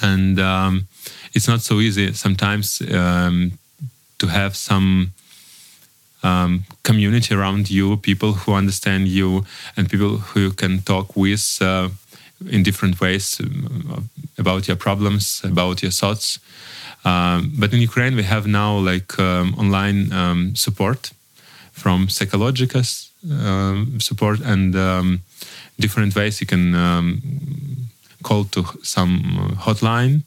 and 0.00 0.40
um, 0.40 0.86
it's 1.34 1.48
not 1.48 1.60
so 1.60 1.80
easy 1.80 2.14
sometimes 2.14 2.80
um, 2.90 3.58
to 4.18 4.26
have 4.28 4.56
some 4.56 5.12
um, 6.26 6.64
community 6.82 7.34
around 7.34 7.70
you, 7.70 7.96
people 7.96 8.32
who 8.32 8.52
understand 8.54 9.08
you, 9.08 9.44
and 9.76 9.88
people 9.88 10.18
who 10.18 10.40
you 10.40 10.52
can 10.52 10.82
talk 10.82 11.16
with 11.16 11.58
uh, 11.60 11.88
in 12.50 12.62
different 12.62 13.00
ways 13.00 13.40
uh, 13.40 14.00
about 14.38 14.68
your 14.68 14.76
problems, 14.76 15.40
about 15.44 15.82
your 15.82 15.92
thoughts. 15.92 16.38
Um, 17.04 17.52
but 17.60 17.72
in 17.72 17.80
Ukraine, 17.80 18.16
we 18.16 18.24
have 18.24 18.46
now 18.46 18.72
like 18.78 19.18
um, 19.18 19.54
online 19.62 20.12
um, 20.12 20.56
support 20.56 21.12
from 21.72 22.08
psychological 22.08 22.82
um, 23.30 24.00
support 24.00 24.40
and 24.40 24.74
um, 24.74 25.20
different 25.78 26.14
ways 26.16 26.40
you 26.40 26.46
can 26.46 26.74
call 28.22 28.44
to 28.44 28.64
some 28.82 29.54
hotline 29.66 30.22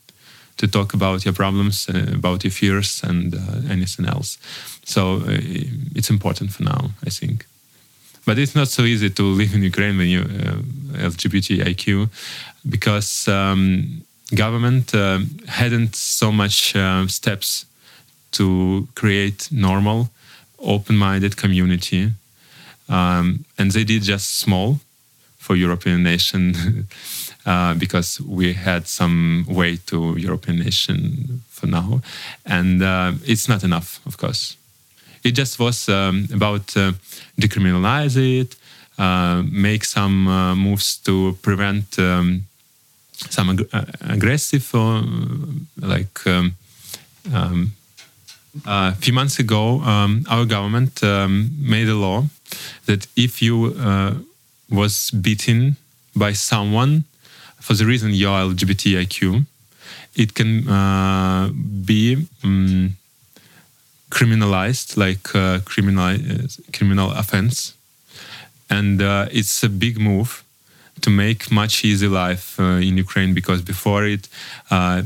to 0.60 0.68
talk 0.68 0.94
about 0.94 1.24
your 1.25 1.34
problems, 1.34 1.88
uh, 1.89 2.06
about 2.13 2.44
your 2.44 2.51
fears, 2.51 3.01
and 3.03 3.34
uh, 3.34 3.74
anything 3.74 4.06
else. 4.06 4.38
So 4.89 5.17
uh, 5.17 5.38
it's 5.96 6.10
important 6.10 6.51
for 6.51 6.63
now, 6.63 6.89
I 7.05 7.12
think. 7.12 7.46
But 8.25 8.39
it's 8.39 8.55
not 8.55 8.69
so 8.69 8.84
easy 8.84 9.12
to 9.12 9.24
live 9.24 9.53
in 9.53 9.62
Ukraine 9.62 9.98
when 9.98 10.08
you 10.15 10.22
uh, 10.22 11.10
LGBTIQ 11.10 12.10
because 12.67 13.27
um, 13.27 14.01
government 14.34 14.96
uh, 14.96 15.19
hadn't 15.48 15.96
so 15.96 16.31
much 16.31 16.75
steps 17.08 17.65
to 18.31 18.88
create 18.96 19.50
normal, 19.51 20.10
open-minded 20.58 21.38
community, 21.38 22.12
um, 22.88 23.46
and 23.60 23.72
they 23.72 23.84
did 23.84 24.01
just 24.01 24.39
small 24.39 24.79
for 25.38 25.55
European 25.55 26.01
nation 26.03 26.55
uh, 27.46 27.74
because 27.75 28.22
we 28.22 28.53
had 28.53 28.88
some 28.88 29.46
way 29.48 29.77
to 29.86 30.17
European 30.17 30.58
nation 30.60 31.41
for 31.50 31.67
now, 31.67 32.01
and 32.46 32.81
uh, 32.81 33.12
it's 33.24 33.48
not 33.48 33.63
enough, 33.63 34.00
of 34.05 34.17
course. 34.17 34.58
It 35.23 35.31
just 35.31 35.59
was 35.59 35.89
um, 35.89 36.27
about 36.33 36.75
uh, 36.77 36.93
decriminalize 37.39 38.15
it, 38.17 38.55
uh, 38.97 39.43
make 39.51 39.83
some 39.85 40.27
uh, 40.27 40.55
moves 40.55 40.97
to 40.97 41.38
prevent 41.41 41.99
um, 41.99 42.45
some 43.29 43.49
ag 43.49 43.67
uh, 43.73 43.85
aggressive, 44.01 44.73
like. 45.81 46.27
Um, 46.27 46.55
um, 47.33 47.73
a 48.65 48.95
few 48.95 49.13
months 49.13 49.38
ago, 49.39 49.79
um, 49.81 50.25
our 50.27 50.43
government 50.43 51.03
um, 51.03 51.51
made 51.59 51.88
a 51.88 51.93
law 51.93 52.25
that 52.88 53.05
if 53.15 53.41
you 53.41 53.75
was 54.71 55.11
beaten 55.11 55.75
by 56.15 56.33
someone 56.33 57.03
for 57.59 57.73
the 57.73 57.85
reason 57.85 58.13
you're 58.13 58.31
LGBTIQ, 58.31 59.45
it 60.15 60.33
can 60.33 60.67
uh, 60.67 61.49
be 61.85 62.27
um, 62.43 62.95
criminalized, 64.10 64.98
like 64.98 65.36
uh, 65.36 65.60
criminal 65.66 66.18
criminal 66.74 67.12
offense, 67.12 67.74
and 68.70 69.01
uh, 69.01 69.28
it's 69.32 69.63
a 69.63 69.70
big 69.70 70.00
move 70.00 70.44
to 71.01 71.10
make 71.10 71.51
much 71.51 71.86
easier 71.86 72.10
life 72.10 72.60
uh, 72.60 72.88
in 72.88 72.98
Ukraine 72.98 73.34
because 73.34 73.62
before 73.62 74.06
it. 74.06 74.28
Uh, 74.70 75.04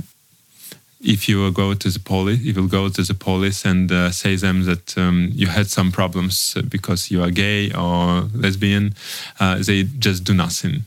if 1.06 1.28
you 1.28 1.52
go 1.52 1.74
to 1.74 1.90
the 1.90 2.00
police, 2.00 2.40
if 2.40 2.56
you 2.56 2.62
will 2.62 2.70
go 2.70 2.88
to 2.88 3.04
the 3.04 3.14
police 3.14 3.66
and 3.66 3.92
uh, 3.92 4.10
say 4.10 4.38
them 4.38 4.64
that 4.64 4.98
um, 4.98 5.32
you 5.34 5.48
had 5.48 5.68
some 5.68 5.92
problems 5.92 6.56
because 6.70 7.12
you 7.12 7.22
are 7.22 7.30
gay 7.30 7.74
or 7.74 8.30
lesbian. 8.34 8.96
they 9.38 9.84
just 10.00 10.24
do 10.24 10.34
nothing. 10.34 10.86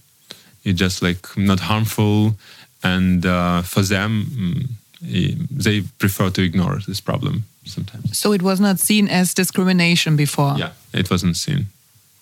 It's 0.64 0.78
just 0.78 1.02
like 1.02 1.36
not 1.36 1.60
harmful, 1.60 2.34
and 2.82 3.24
for 3.66 3.82
them, 3.82 4.10
mm, 4.32 5.38
they 5.50 5.82
prefer 5.98 6.30
to 6.30 6.42
ignore 6.42 6.80
this 6.88 7.02
problem 7.02 7.44
sometimes. 7.66 8.16
So 8.16 8.32
it 8.32 8.42
was 8.42 8.60
not 8.60 8.78
seen 8.78 9.08
as 9.08 9.34
discrimination 9.34 10.16
before? 10.16 10.54
Yeah, 10.56 10.70
it 10.92 11.10
wasn't 11.10 11.36
seen. 11.36 11.66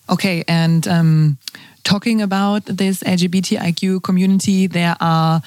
Okay, 0.09 0.43
and 0.47 0.87
um, 0.87 1.37
talking 1.83 2.21
about 2.21 2.65
this 2.65 3.01
LGBTIQ 3.03 4.03
community, 4.03 4.67
there 4.67 4.95
are 4.99 5.41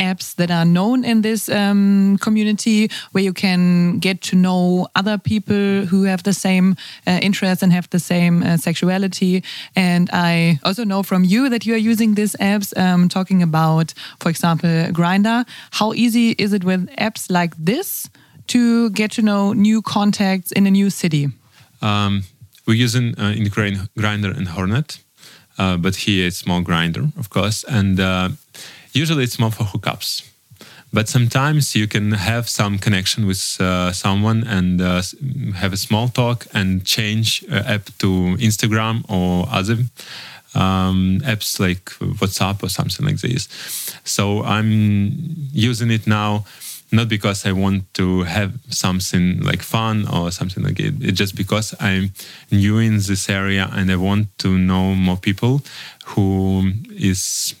apps 0.00 0.34
that 0.36 0.50
are 0.50 0.64
known 0.64 1.04
in 1.04 1.22
this 1.22 1.48
um, 1.48 2.16
community 2.20 2.90
where 3.12 3.22
you 3.22 3.32
can 3.32 3.98
get 3.98 4.22
to 4.22 4.36
know 4.36 4.88
other 4.96 5.18
people 5.18 5.84
who 5.84 6.04
have 6.04 6.22
the 6.22 6.32
same 6.32 6.76
uh, 7.06 7.20
interests 7.22 7.62
and 7.62 7.72
have 7.72 7.88
the 7.90 7.98
same 7.98 8.42
uh, 8.42 8.56
sexuality. 8.56 9.44
And 9.76 10.08
I 10.12 10.58
also 10.64 10.84
know 10.84 11.02
from 11.02 11.24
you 11.24 11.48
that 11.50 11.66
you 11.66 11.74
are 11.74 11.90
using 11.90 12.14
these 12.14 12.34
apps, 12.36 12.76
um, 12.78 13.08
talking 13.08 13.42
about, 13.42 13.92
for 14.18 14.30
example, 14.30 14.70
Grindr. 14.90 15.46
How 15.72 15.92
easy 15.92 16.30
is 16.30 16.52
it 16.52 16.64
with 16.64 16.88
apps 16.96 17.30
like 17.30 17.54
this 17.56 18.08
to 18.50 18.90
get 18.90 19.12
to 19.12 19.22
know 19.22 19.52
new 19.52 19.82
contacts 19.82 20.52
in 20.52 20.66
a 20.66 20.70
new 20.70 20.90
city? 20.90 21.28
Um, 21.82 22.24
we're 22.66 22.84
using 22.84 23.18
uh, 23.18 23.32
in 23.36 23.44
Ukraine 23.44 23.88
Grindr 23.98 24.36
and 24.36 24.48
Hornet, 24.48 24.98
uh, 25.58 25.76
but 25.76 25.96
here 25.96 26.26
it's 26.26 26.46
more 26.46 26.60
Grindr, 26.60 27.16
of 27.16 27.30
course, 27.30 27.64
and 27.64 27.98
uh, 27.98 28.28
usually 28.92 29.24
it's 29.24 29.38
more 29.38 29.50
for 29.50 29.64
hookups. 29.64 30.30
But 30.92 31.08
sometimes 31.08 31.76
you 31.76 31.86
can 31.86 32.12
have 32.12 32.48
some 32.48 32.78
connection 32.78 33.26
with 33.26 33.60
uh, 33.60 33.92
someone 33.92 34.42
and 34.42 34.80
uh, 34.80 35.02
have 35.54 35.72
a 35.72 35.76
small 35.76 36.08
talk 36.08 36.46
and 36.52 36.84
change 36.84 37.44
uh, 37.48 37.62
app 37.74 37.84
to 37.98 38.36
Instagram 38.38 39.04
or 39.08 39.46
other 39.48 39.78
um, 40.54 41.20
apps 41.24 41.60
like 41.60 41.84
WhatsApp 42.18 42.64
or 42.64 42.68
something 42.68 43.06
like 43.06 43.20
this. 43.20 43.48
So 44.02 44.42
I'm 44.42 45.12
using 45.52 45.92
it 45.92 46.08
now 46.08 46.44
not 46.92 47.08
because 47.08 47.46
I 47.46 47.52
want 47.52 47.92
to 47.94 48.22
have 48.22 48.52
something 48.68 49.40
like 49.42 49.62
fun 49.62 50.08
or 50.08 50.30
something 50.30 50.62
like 50.64 50.80
it. 50.80 50.94
It's 51.00 51.18
just 51.18 51.36
because 51.36 51.74
I'm 51.80 52.12
new 52.50 52.78
in 52.78 52.96
this 52.96 53.28
area 53.28 53.68
and 53.72 53.90
I 53.90 53.96
want 53.96 54.36
to 54.38 54.58
know 54.58 54.94
more 54.94 55.16
people 55.16 55.62
who 56.06 56.72
is 56.90 57.54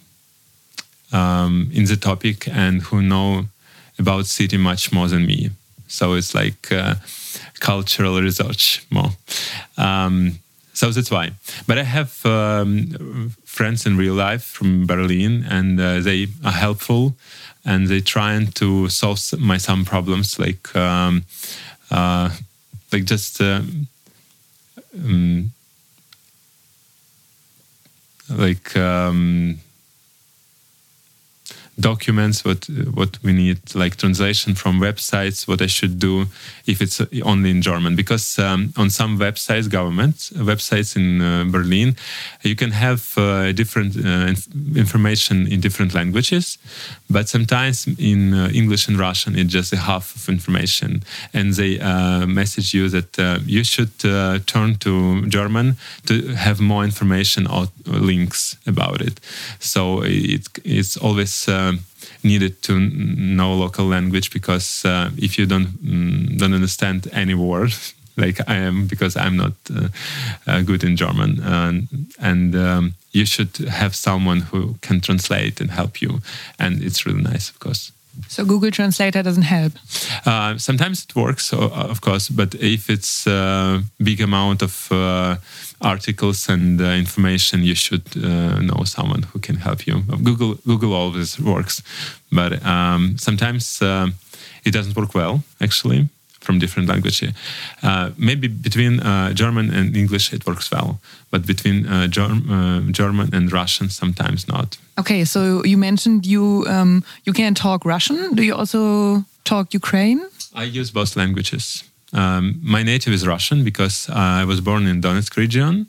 um, 1.12 1.70
in 1.72 1.84
the 1.84 1.96
topic 1.96 2.48
and 2.48 2.82
who 2.82 3.02
know 3.02 3.46
about 3.98 4.26
city 4.26 4.56
much 4.56 4.92
more 4.92 5.08
than 5.08 5.26
me. 5.26 5.50
So 5.86 6.14
it's 6.14 6.34
like 6.34 6.72
uh, 6.72 6.94
cultural 7.60 8.20
research 8.20 8.84
more. 8.90 9.10
Um, 9.76 10.38
so 10.72 10.90
that's 10.90 11.10
why. 11.10 11.32
But 11.66 11.78
I 11.78 11.82
have 11.82 12.24
um, 12.24 13.34
friends 13.44 13.86
in 13.86 13.96
real 13.96 14.14
life 14.14 14.42
from 14.42 14.86
Berlin, 14.86 15.44
and 15.48 15.78
uh, 15.78 16.00
they 16.00 16.28
are 16.44 16.52
helpful 16.52 17.14
and 17.64 17.88
they 17.88 18.00
trying 18.00 18.46
to 18.52 18.88
solve 18.88 19.20
my 19.38 19.58
some 19.58 19.84
problems 19.84 20.38
like 20.38 20.74
um, 20.74 21.24
uh, 21.90 22.30
like 22.92 23.04
just 23.04 23.40
uh, 23.40 23.62
um, 24.96 25.50
like 28.28 28.76
um, 28.76 29.58
documents 31.80 32.44
what 32.44 32.68
what 32.94 33.18
we 33.22 33.32
need 33.32 33.58
like 33.74 33.96
translation 33.96 34.54
from 34.54 34.80
websites 34.80 35.48
what 35.48 35.60
i 35.62 35.66
should 35.66 35.98
do 35.98 36.26
if 36.66 36.80
it's 36.80 37.00
only 37.22 37.50
in 37.50 37.62
german. 37.62 37.96
Because 37.96 38.38
um, 38.38 38.72
on 38.76 38.90
some 38.90 39.18
websites 39.18 39.68
government 39.68 40.16
websites 40.34 40.96
in 40.96 41.20
uh, 41.20 41.44
berlin 41.44 41.96
you 42.42 42.56
can 42.56 42.70
have 42.70 43.00
uh, 43.16 43.52
different 43.52 43.96
uh, 43.96 44.30
inf 44.30 44.46
information 44.76 45.46
in 45.46 45.60
different 45.60 45.94
languages 45.94 46.58
but 47.08 47.28
sometimes 47.28 47.86
in 47.98 48.34
uh, 48.34 48.48
english 48.52 48.88
and 48.88 48.98
russian 48.98 49.36
it's 49.36 49.52
just 49.52 49.72
a 49.72 49.76
half 49.76 50.14
of 50.14 50.28
information. 50.28 51.02
And 51.32 51.54
they 51.54 51.78
uh, 51.80 52.26
message 52.26 52.74
you 52.74 52.88
that 52.88 53.18
uh, 53.18 53.38
you 53.44 53.64
should 53.64 53.98
turn 54.46 54.76
to 54.76 55.26
german 55.26 55.76
to 56.06 56.14
have 56.34 56.60
more 56.60 56.84
information 56.84 57.46
or 57.46 57.68
links 57.86 58.56
about 58.66 59.00
it. 59.00 59.20
So 59.58 60.02
it, 60.02 60.48
it's 60.64 60.96
always 60.96 61.48
needed 62.22 62.62
to 62.62 62.78
know 62.78 63.54
local 63.54 63.86
language 63.86 64.30
because 64.30 64.84
uh, 64.84 65.10
if 65.16 65.38
you 65.38 65.46
don't 65.46 65.68
mm, 65.84 66.38
don't 66.38 66.54
understand 66.54 67.08
any 67.12 67.34
word 67.34 67.72
like 68.16 68.40
I 68.48 68.56
am 68.56 68.86
because 68.86 69.16
I'm 69.16 69.36
not 69.36 69.52
uh, 69.74 69.88
uh, 70.46 70.62
good 70.62 70.84
in 70.84 70.96
German 70.96 71.40
and 72.18 72.54
um, 72.56 72.94
you 73.12 73.24
should 73.26 73.56
have 73.56 73.94
someone 73.94 74.40
who 74.40 74.74
can 74.82 75.00
translate 75.00 75.60
and 75.60 75.70
help 75.70 76.02
you 76.02 76.20
and 76.58 76.82
it's 76.82 77.06
really 77.06 77.22
nice 77.22 77.48
of 77.50 77.58
course. 77.58 77.92
So 78.28 78.44
Google 78.44 78.70
Translator 78.70 79.22
doesn't 79.22 79.42
help. 79.44 79.72
Uh, 80.26 80.58
sometimes 80.58 81.04
it 81.04 81.14
works, 81.16 81.52
of 81.52 82.00
course, 82.00 82.28
but 82.28 82.54
if 82.54 82.88
it's 82.88 83.26
a 83.26 83.82
big 83.98 84.20
amount 84.20 84.62
of 84.62 84.92
uh, 84.92 85.36
articles 85.80 86.48
and 86.48 86.80
uh, 86.80 86.84
information, 86.84 87.62
you 87.64 87.74
should 87.74 88.04
uh, 88.16 88.60
know 88.60 88.84
someone 88.84 89.22
who 89.22 89.38
can 89.38 89.56
help 89.56 89.86
you. 89.86 90.02
Google 90.22 90.54
Google 90.66 90.92
always 90.92 91.38
works, 91.38 91.82
but 92.30 92.64
um, 92.64 93.16
sometimes 93.18 93.82
uh, 93.82 94.08
it 94.64 94.72
doesn't 94.72 94.96
work 94.96 95.14
well. 95.14 95.42
Actually, 95.60 96.08
from 96.40 96.58
different 96.58 96.88
language. 96.88 97.22
Uh, 97.82 98.10
maybe 98.16 98.48
between 98.48 99.00
uh, 99.00 99.32
German 99.32 99.70
and 99.72 99.96
English 99.96 100.32
it 100.32 100.46
works 100.46 100.70
well, 100.70 101.00
but 101.30 101.46
between 101.46 101.86
uh, 101.86 102.06
Germ 102.06 102.92
German 102.92 103.34
and 103.34 103.52
Russian 103.52 103.90
sometimes 103.90 104.48
not. 104.48 104.78
Okay, 104.98 105.24
so 105.24 105.64
you 105.64 105.78
mentioned 105.78 106.26
you 106.26 106.64
um, 106.68 107.04
you 107.24 107.32
can 107.32 107.54
talk 107.54 107.84
Russian. 107.84 108.34
Do 108.34 108.42
you 108.42 108.54
also 108.54 109.24
talk 109.44 109.74
Ukraine? 109.74 110.20
I 110.54 110.64
use 110.64 110.90
both 110.90 111.16
languages. 111.16 111.84
Um, 112.12 112.58
my 112.62 112.82
native 112.82 113.12
is 113.12 113.26
Russian 113.26 113.64
because 113.64 114.08
I 114.10 114.44
was 114.44 114.60
born 114.60 114.86
in 114.86 115.00
Donetsk 115.00 115.36
region 115.36 115.88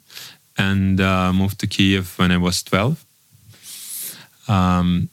and 0.58 1.02
uh, 1.02 1.34
moved 1.34 1.60
to 1.60 1.68
Kiev 1.68 2.18
when 2.18 2.32
I 2.32 2.38
was 2.38 2.62
12. 2.64 3.04
Um, 4.48 5.10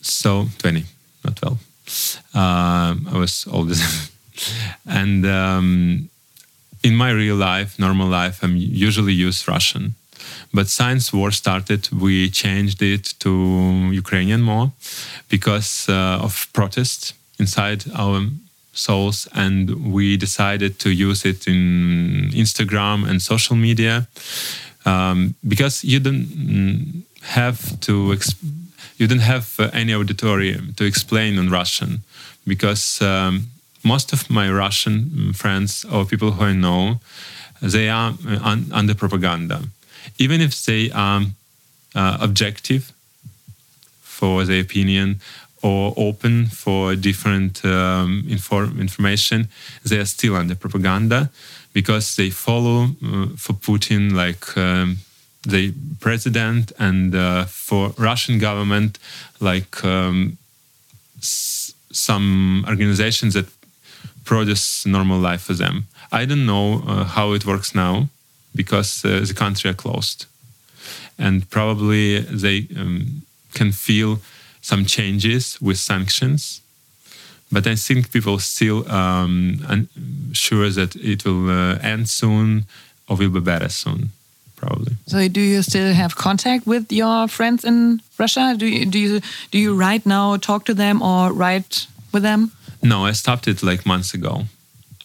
so 0.00 0.48
20, 0.58 0.84
not 1.24 1.36
12. 1.36 1.58
Uh, 2.34 2.94
I 3.12 3.18
was 3.18 3.46
older. 3.50 3.74
and 4.86 5.26
um, 5.26 6.10
in 6.82 6.94
my 6.94 7.10
real 7.10 7.36
life, 7.36 7.78
normal 7.78 8.08
life, 8.08 8.42
I'm 8.42 8.56
usually 8.56 9.12
use 9.12 9.48
Russian. 9.48 9.94
But 10.52 10.68
since 10.68 11.12
war 11.12 11.30
started, 11.30 11.90
we 11.90 12.30
changed 12.30 12.82
it 12.82 13.14
to 13.20 13.90
Ukrainian 13.92 14.42
more 14.42 14.72
because 15.28 15.88
uh, 15.88 16.18
of 16.22 16.48
protest 16.52 17.14
inside 17.38 17.84
our 17.94 18.20
souls 18.78 19.28
and 19.34 19.92
we 19.92 20.16
decided 20.16 20.78
to 20.78 20.90
use 20.90 21.24
it 21.24 21.46
in 21.46 22.30
instagram 22.32 23.08
and 23.08 23.20
social 23.20 23.56
media 23.56 24.06
um, 24.84 25.34
because 25.46 25.84
you 25.84 25.98
don't 25.98 27.04
have 27.22 27.58
to 27.80 28.16
you 28.98 29.06
don't 29.06 29.26
have 29.34 29.46
any 29.72 29.94
auditorium 29.94 30.72
to 30.76 30.84
explain 30.84 31.38
in 31.38 31.50
russian 31.50 32.02
because 32.46 33.02
um, 33.02 33.48
most 33.92 34.12
of 34.12 34.20
my 34.38 34.46
russian 34.62 35.32
friends 35.32 35.84
or 35.92 36.04
people 36.04 36.30
who 36.32 36.44
i 36.44 36.54
know 36.64 36.82
they 37.60 37.88
are 37.88 38.14
uh, 38.26 38.38
un 38.42 38.70
under 38.72 38.94
propaganda. 38.94 39.62
Even 40.18 40.40
if 40.40 40.64
they 40.64 40.90
are 40.90 41.22
uh, 41.94 42.18
objective 42.20 42.92
for 44.00 44.44
their 44.44 44.60
opinion 44.60 45.20
or 45.62 45.92
open 45.96 46.46
for 46.46 46.94
different 46.94 47.64
um, 47.64 48.24
inform 48.28 48.80
information, 48.80 49.48
they 49.84 49.98
are 49.98 50.04
still 50.04 50.36
under 50.36 50.54
propaganda 50.54 51.30
because 51.72 52.16
they 52.16 52.30
follow 52.30 52.84
uh, 52.84 53.26
for 53.36 53.54
Putin 53.54 54.12
like 54.12 54.56
um, 54.56 54.98
the 55.46 55.72
president 56.00 56.72
and 56.78 57.14
uh, 57.14 57.44
for 57.44 57.92
Russian 57.98 58.38
government 58.38 58.98
like 59.40 59.84
um, 59.84 60.38
some 61.20 62.64
organizations 62.68 63.34
that 63.34 63.46
produce 64.28 64.84
normal 64.84 65.18
life 65.18 65.42
for 65.42 65.54
them. 65.54 65.86
I 66.12 66.26
don't 66.26 66.44
know 66.44 66.82
uh, 66.86 67.04
how 67.04 67.32
it 67.32 67.46
works 67.46 67.74
now 67.74 68.08
because 68.54 69.04
uh, 69.04 69.24
the 69.26 69.34
country 69.34 69.70
are 69.70 69.74
closed 69.84 70.26
and 71.18 71.48
probably 71.48 72.20
they 72.20 72.66
um, 72.76 73.22
can 73.54 73.72
feel 73.72 74.18
some 74.60 74.84
changes 74.84 75.58
with 75.60 75.78
sanctions. 75.78 76.60
But 77.50 77.66
I 77.66 77.76
think 77.76 78.12
people 78.12 78.38
still 78.38 78.78
um, 78.90 79.64
unsure 79.66 80.68
that 80.70 80.94
it 80.96 81.24
will 81.24 81.48
uh, 81.50 81.78
end 81.82 82.08
soon 82.08 82.66
or 83.08 83.16
will 83.16 83.30
be 83.30 83.40
better 83.40 83.70
soon, 83.70 84.10
probably. 84.56 84.92
So, 85.06 85.28
do 85.28 85.40
you 85.40 85.62
still 85.62 85.94
have 85.94 86.14
contact 86.14 86.66
with 86.66 86.92
your 86.92 87.28
friends 87.28 87.64
in 87.64 88.02
Russia? 88.18 88.54
Do 88.58 88.66
you 88.66 88.84
do 88.84 88.98
you 88.98 89.20
do 89.50 89.58
you 89.58 89.74
right 89.74 90.04
now 90.04 90.36
talk 90.36 90.66
to 90.66 90.74
them 90.74 91.00
or 91.00 91.32
write 91.32 91.86
with 92.12 92.22
them? 92.22 92.52
No, 92.82 93.04
I 93.04 93.12
stopped 93.12 93.48
it 93.48 93.62
like 93.62 93.86
months 93.86 94.14
ago. 94.14 94.44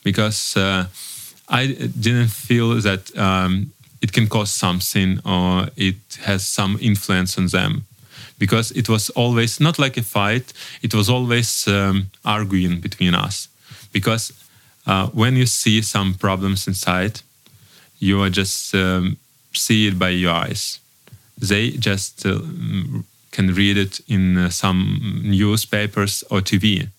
Because 0.04 0.58
uh, 0.58 0.88
I 1.50 1.68
didn't 1.68 2.30
feel 2.30 2.82
that 2.82 3.18
um, 3.18 3.72
it 4.02 4.12
can 4.12 4.28
cause 4.28 4.52
something 4.52 5.20
or 5.26 5.68
it 5.76 5.96
has 6.24 6.46
some 6.46 6.78
influence 6.82 7.38
on 7.38 7.48
them. 7.48 7.86
Because 8.38 8.72
it 8.72 8.90
was 8.90 9.10
always 9.12 9.60
not 9.60 9.80
like 9.80 9.96
a 9.98 10.04
fight 10.04 10.54
it 10.82 10.94
was 10.94 11.10
always 11.10 11.68
um, 11.68 12.08
arguing 12.26 12.82
between 12.82 13.16
us. 13.16 13.48
Because 13.92 14.34
uh, 14.86 15.08
when 15.08 15.36
you 15.36 15.46
see 15.46 15.82
some 15.82 16.14
problems 16.16 16.68
inside 16.68 17.22
you 18.00 18.22
are 18.22 18.30
just 18.30 18.76
um, 18.76 19.18
see 19.54 19.88
it 19.88 19.98
by 19.98 20.10
your 20.10 20.34
eyes. 20.34 20.80
They 21.38 21.72
just 21.72 22.26
uh, 22.26 22.40
can 23.32 23.54
read 23.54 23.78
it 23.78 24.02
in 24.08 24.38
uh, 24.38 24.50
some 24.50 25.22
newspapers 25.24 26.24
or 26.30 26.42
tv 26.42 26.90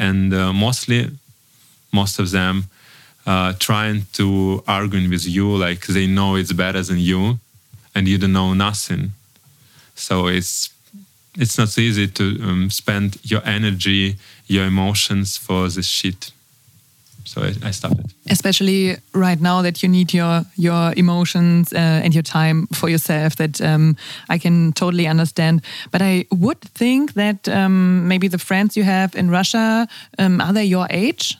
and 0.00 0.32
uh, 0.32 0.52
mostly 0.52 1.10
most 1.92 2.18
of 2.18 2.30
them 2.30 2.64
uh, 3.26 3.52
trying 3.58 4.06
to 4.14 4.64
argue 4.66 5.08
with 5.10 5.26
you 5.26 5.46
like 5.56 5.86
they 5.86 6.06
know 6.06 6.36
it's 6.36 6.52
better 6.52 6.82
than 6.82 6.98
you 6.98 7.38
and 7.94 8.08
you 8.08 8.16
don't 8.18 8.32
know 8.32 8.54
nothing. 8.54 9.12
So 9.94 10.26
it's 10.28 10.70
it's 11.36 11.58
not 11.58 11.68
so 11.68 11.80
easy 11.80 12.08
to 12.08 12.24
um, 12.42 12.70
spend 12.70 13.18
your 13.22 13.42
energy 13.44 14.16
your 14.46 14.64
emotions 14.66 15.36
for 15.36 15.68
this 15.68 15.86
shit 15.86 16.32
so 17.24 17.42
I, 17.42 17.54
I, 17.68 17.70
stopped 17.70 18.00
it. 18.00 18.06
Especially 18.30 18.96
right 19.12 19.40
now 19.40 19.62
that 19.62 19.82
you 19.82 19.88
need 19.88 20.12
your 20.12 20.44
your 20.56 20.92
emotions 20.96 21.72
uh, 21.72 22.04
and 22.04 22.14
your 22.14 22.22
time 22.22 22.66
for 22.68 22.88
yourself 22.88 23.36
that 23.36 23.60
um, 23.60 23.96
i 24.28 24.38
can 24.38 24.72
totally 24.72 25.06
understand. 25.06 25.62
But 25.90 26.02
i 26.02 26.24
would 26.30 26.60
think 26.60 27.14
that 27.14 27.48
um, 27.48 28.08
maybe 28.08 28.28
the 28.28 28.38
friends 28.38 28.76
you 28.76 28.84
have 28.84 29.14
in 29.14 29.30
russia 29.30 29.86
um, 30.18 30.40
are 30.40 30.52
they 30.52 30.64
your 30.64 30.86
age? 30.90 31.36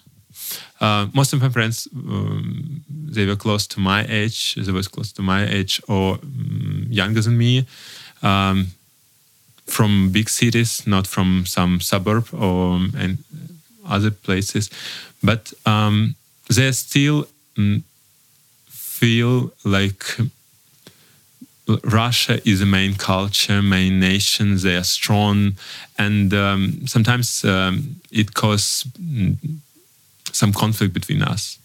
Uh, 0.81 1.07
most 1.13 1.33
of 1.33 1.41
my 1.43 1.49
friends 1.49 1.89
um, 1.95 2.83
they 2.89 3.27
were 3.27 3.37
close 3.37 3.67
to 3.67 3.81
my 3.81 4.07
age 4.09 4.55
they 4.55 4.73
were 4.73 4.83
close 4.83 5.13
to 5.13 5.23
my 5.23 5.47
age 5.47 5.81
or 5.89 6.19
um, 6.23 6.87
younger 6.91 7.21
than 7.21 7.37
me. 7.37 7.67
Um, 8.23 8.67
from 9.67 10.11
big 10.11 10.29
cities 10.29 10.87
not 10.87 11.07
from 11.07 11.45
some 11.47 11.81
suburb 11.81 12.27
or 12.35 12.81
and 12.99 13.19
other 13.91 14.11
places 14.11 14.71
but 15.23 15.53
um, 15.67 16.15
they 16.49 16.73
still 16.73 17.27
mm, 17.57 17.83
feel 19.01 19.53
like 19.65 20.05
Russia 21.85 22.41
is 22.49 22.61
the 22.61 22.67
main 22.67 22.95
culture, 22.95 23.63
main 23.63 24.01
nation. 24.01 24.57
They 24.57 24.77
are 24.77 24.85
strong, 24.85 25.53
and 25.99 26.35
um, 26.35 26.87
sometimes 26.87 27.45
um, 27.45 28.01
it 28.11 28.35
causes 28.35 28.91
mm, 29.01 29.37
some 30.33 30.53
conflict 30.53 30.93
between 30.93 31.23
us. 31.23 31.59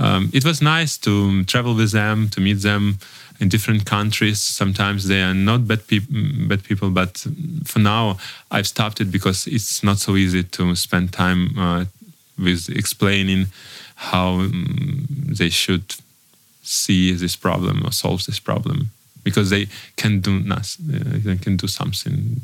Um, 0.00 0.30
it 0.32 0.44
was 0.44 0.62
nice 0.62 0.96
to 0.98 1.44
travel 1.44 1.74
with 1.74 1.92
them, 1.92 2.28
to 2.30 2.40
meet 2.40 2.62
them 2.62 2.98
in 3.38 3.48
different 3.48 3.84
countries. 3.84 4.40
Sometimes 4.40 5.06
they 5.06 5.22
are 5.22 5.34
not 5.34 5.68
bad, 5.68 5.86
peop- 5.86 6.08
bad 6.48 6.64
people, 6.64 6.90
but 6.90 7.26
for 7.64 7.80
now 7.80 8.16
I've 8.50 8.66
stopped 8.66 9.00
it 9.00 9.10
because 9.10 9.46
it's 9.46 9.82
not 9.82 9.98
so 9.98 10.16
easy 10.16 10.42
to 10.42 10.74
spend 10.74 11.12
time 11.12 11.58
uh, 11.58 11.84
with 12.38 12.70
explaining 12.70 13.46
how 13.94 14.40
um, 14.40 15.06
they 15.10 15.50
should 15.50 15.94
see 16.62 17.12
this 17.12 17.36
problem 17.36 17.82
or 17.84 17.92
solve 17.92 18.24
this 18.24 18.40
problem 18.40 18.90
because 19.22 19.50
they 19.50 19.66
can 19.96 20.20
do 20.20 20.40
nothing. 20.40 20.94
Uh, 20.94 21.18
they 21.24 21.36
can 21.36 21.56
do 21.56 21.66
something, 21.66 22.40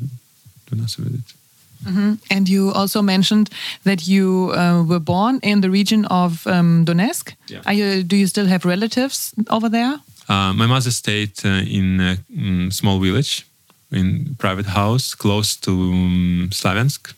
do 0.69 0.75
nothing 0.75 1.05
with 1.05 1.15
it. 1.15 1.46
Mm 1.85 1.95
-hmm. 1.95 2.17
And 2.27 2.47
you 2.47 2.71
also 2.71 3.01
mentioned 3.01 3.49
that 3.83 4.05
you 4.05 4.53
uh, 4.53 4.87
were 4.87 4.99
born 4.99 5.39
in 5.39 5.61
the 5.61 5.69
region 5.69 6.05
of 6.07 6.45
um, 6.45 6.83
Donetsk. 6.83 7.35
Yeah. 7.45 7.75
You, 7.75 8.03
do 8.07 8.15
you 8.15 8.27
still 8.27 8.47
have 8.47 8.69
relatives 8.69 9.31
over 9.45 9.69
there? 9.69 9.99
Uh, 10.29 10.53
my 10.53 10.67
mother 10.67 10.91
stayed 10.91 11.31
uh, 11.45 11.49
in 11.49 11.99
a 12.01 12.17
mm, 12.29 12.73
small 12.73 12.99
village, 12.99 13.45
in 13.91 14.35
private 14.37 14.69
house 14.69 15.15
close 15.15 15.55
to 15.59 15.71
um, 15.71 16.49
Slaviansk. 16.51 17.13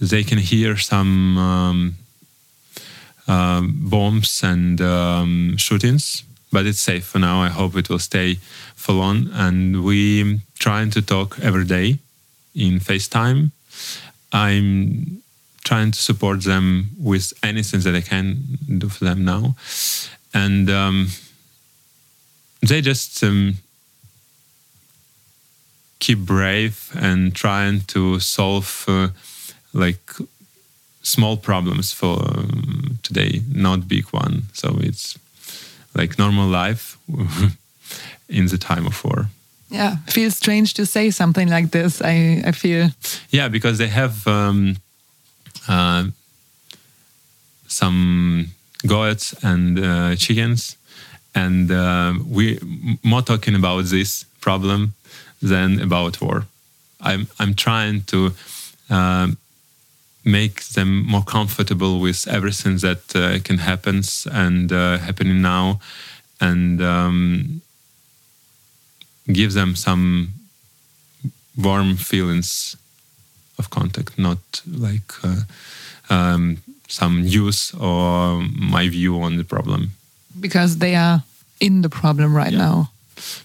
They 0.00 0.24
can 0.24 0.38
hear 0.38 0.76
some 0.76 1.38
um, 1.38 1.94
uh, 3.28 3.62
bombs 3.62 4.42
and 4.42 4.80
um, 4.80 5.56
shootings, 5.56 6.24
but 6.50 6.66
it's 6.66 6.80
safe 6.80 7.04
for 7.04 7.18
now. 7.18 7.42
I 7.42 7.48
hope 7.48 7.78
it 7.78 7.88
will 7.88 7.98
stay 7.98 8.38
for 8.74 8.94
long. 8.94 9.30
And 9.32 9.84
we 9.84 10.40
trying 10.58 10.90
to 10.90 11.02
talk 11.02 11.38
every 11.40 11.64
day 11.64 11.98
in 12.54 12.80
FaceTime 12.80 13.50
I'm 14.32 15.22
trying 15.64 15.90
to 15.92 15.98
support 15.98 16.42
them 16.44 16.90
with 16.98 17.32
anything 17.42 17.80
that 17.80 17.94
I 17.94 18.00
can 18.00 18.58
do 18.78 18.88
for 18.88 19.04
them 19.04 19.24
now, 19.24 19.56
and 20.32 20.70
um, 20.70 21.08
they 22.60 22.80
just 22.80 23.22
um, 23.22 23.54
keep 25.98 26.18
brave 26.18 26.90
and 26.98 27.34
trying 27.34 27.80
to 27.88 28.20
solve 28.20 28.84
uh, 28.88 29.08
like 29.72 30.12
small 31.02 31.36
problems 31.36 31.92
for 31.92 32.20
um, 32.20 32.98
today, 33.02 33.42
not 33.52 33.88
big 33.88 34.04
one. 34.06 34.42
So 34.52 34.76
it's 34.80 35.18
like 35.94 36.18
normal 36.18 36.48
life 36.48 36.98
in 38.28 38.46
the 38.46 38.58
time 38.58 38.86
of 38.86 39.02
war 39.04 39.28
yeah 39.70 39.96
feels 40.06 40.36
strange 40.36 40.74
to 40.74 40.86
say 40.86 41.10
something 41.10 41.48
like 41.48 41.70
this. 41.70 42.00
I 42.02 42.42
i 42.46 42.52
feel 42.52 42.90
yeah 43.30 43.48
because 43.48 43.78
they 43.78 43.88
have 43.88 44.26
um, 44.26 44.76
uh, 45.68 46.04
some 47.66 48.48
goats 48.86 49.34
and 49.42 49.78
uh, 49.78 50.16
chickens. 50.16 50.76
And 51.34 51.70
uh, 51.70 52.14
we 52.26 52.58
more 53.02 53.22
talking 53.22 53.54
about 53.54 53.84
this 53.84 54.24
problem 54.40 54.94
than 55.42 55.80
about 55.80 56.20
war. 56.20 56.46
I'm 57.00 57.28
i'm 57.38 57.54
trying 57.54 58.02
to 58.06 58.32
uh, 58.90 59.28
make 60.24 60.64
them 60.74 61.06
more 61.06 61.24
comfortable 61.24 62.00
with 62.00 62.26
everything 62.28 62.78
that 62.78 63.14
uh, 63.14 63.38
can 63.44 63.58
happen 63.58 64.02
and 64.32 64.72
uh, 64.72 64.98
happening 64.98 65.40
now. 65.42 65.80
And 66.40 66.82
um, 66.82 67.62
give 69.32 69.52
them 69.52 69.76
some 69.76 70.32
warm 71.56 71.96
feelings 71.96 72.76
of 73.58 73.70
contact, 73.70 74.18
not 74.18 74.38
like 74.66 75.12
uh, 75.24 75.42
um, 76.10 76.58
some 76.88 77.22
news 77.22 77.74
or 77.74 78.42
my 78.42 78.88
view 78.88 79.20
on 79.20 79.36
the 79.36 79.44
problem. 79.44 79.90
Because 80.40 80.78
they 80.78 80.94
are 80.94 81.22
in 81.60 81.82
the 81.82 81.88
problem 81.88 82.34
right 82.34 82.52
yeah. 82.52 82.58
now. 82.58 82.90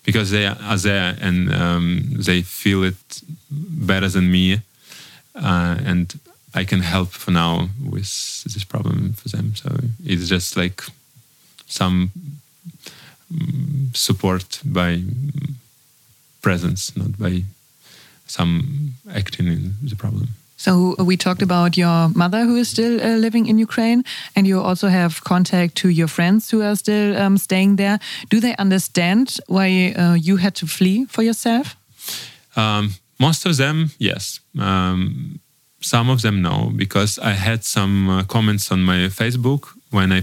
Because 0.03 0.29
they 0.29 0.45
are 0.45 0.77
there 0.77 1.17
and 1.19 1.51
um, 1.51 2.03
they 2.11 2.43
feel 2.43 2.83
it 2.83 3.21
better 3.49 4.07
than 4.07 4.31
me, 4.31 4.61
uh, 5.35 5.77
and 5.83 6.19
I 6.53 6.63
can 6.63 6.81
help 6.81 7.09
for 7.09 7.31
now 7.31 7.69
with 7.83 8.43
this 8.43 8.63
problem 8.63 9.13
for 9.13 9.29
them. 9.29 9.55
So 9.55 9.69
it's 10.05 10.29
just 10.29 10.55
like 10.55 10.83
some 11.65 12.11
mm, 13.33 13.97
support 13.97 14.59
by 14.63 15.01
presence, 16.43 16.95
not 16.95 17.17
by 17.17 17.43
some 18.27 18.93
acting 19.15 19.47
in 19.47 19.73
the 19.81 19.95
problem. 19.95 20.27
So 20.57 20.95
we 20.97 21.17
talked 21.17 21.41
about 21.41 21.75
your 21.75 22.09
mother 22.15 22.45
who 22.45 22.55
is 22.55 22.69
still 22.69 23.01
uh, 23.01 23.17
living 23.17 23.47
in 23.47 23.57
Ukraine, 23.59 24.03
and 24.35 24.47
you 24.47 24.61
also 24.61 24.87
have 24.87 25.23
contact 25.23 25.75
to 25.81 25.89
your 25.89 26.07
friends 26.07 26.51
who 26.51 26.61
are 26.61 26.75
still 26.75 27.17
um, 27.17 27.37
staying 27.37 27.75
there. 27.77 27.99
Do 28.29 28.39
they 28.39 28.55
understand 28.55 29.37
why 29.47 29.93
uh, 29.97 30.13
you 30.13 30.37
had 30.37 30.55
to 30.55 30.67
flee 30.67 31.05
for 31.05 31.23
yourself? 31.23 31.75
Um, 32.55 32.93
most 33.19 33.45
of 33.45 33.57
them, 33.57 33.91
yes. 33.97 34.39
Um, 34.57 35.39
some 35.81 36.09
of 36.09 36.21
them, 36.21 36.41
no, 36.41 36.71
because 36.75 37.19
I 37.19 37.31
had 37.31 37.63
some 37.65 38.09
uh, 38.09 38.23
comments 38.23 38.71
on 38.71 38.83
my 38.83 39.09
Facebook 39.09 39.67
when 39.91 40.11
I 40.11 40.21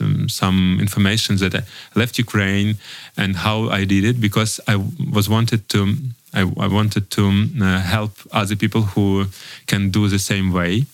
um, 0.00 0.28
some 0.28 0.78
information 0.80 1.36
that 1.36 1.54
I 1.54 1.62
left 1.94 2.18
Ukraine 2.18 2.76
and 3.16 3.36
how 3.36 3.68
I 3.68 3.84
did 3.84 4.04
it 4.04 4.20
because 4.20 4.60
I 4.66 4.76
was 5.12 5.28
wanted 5.28 5.68
to 5.70 5.96
I, 6.34 6.42
I 6.58 6.68
wanted 6.68 7.10
to 7.10 7.26
um, 7.26 7.58
uh, 7.60 7.80
help 7.80 8.12
other 8.32 8.56
people 8.56 8.82
who 8.82 9.26
can 9.66 9.90
do 9.90 10.08
the 10.08 10.18
same 10.18 10.52
way. 10.52 10.84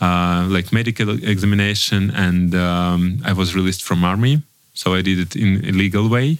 Uh, 0.00 0.46
like 0.48 0.72
medical 0.72 1.10
examination, 1.10 2.10
and 2.10 2.54
um, 2.54 3.22
I 3.24 3.32
was 3.32 3.54
released 3.54 3.82
from 3.84 4.04
army, 4.04 4.42
so 4.74 4.92
I 4.92 5.02
did 5.02 5.18
it 5.18 5.36
in 5.36 5.64
a 5.64 5.72
legal 5.72 6.08
way. 6.08 6.38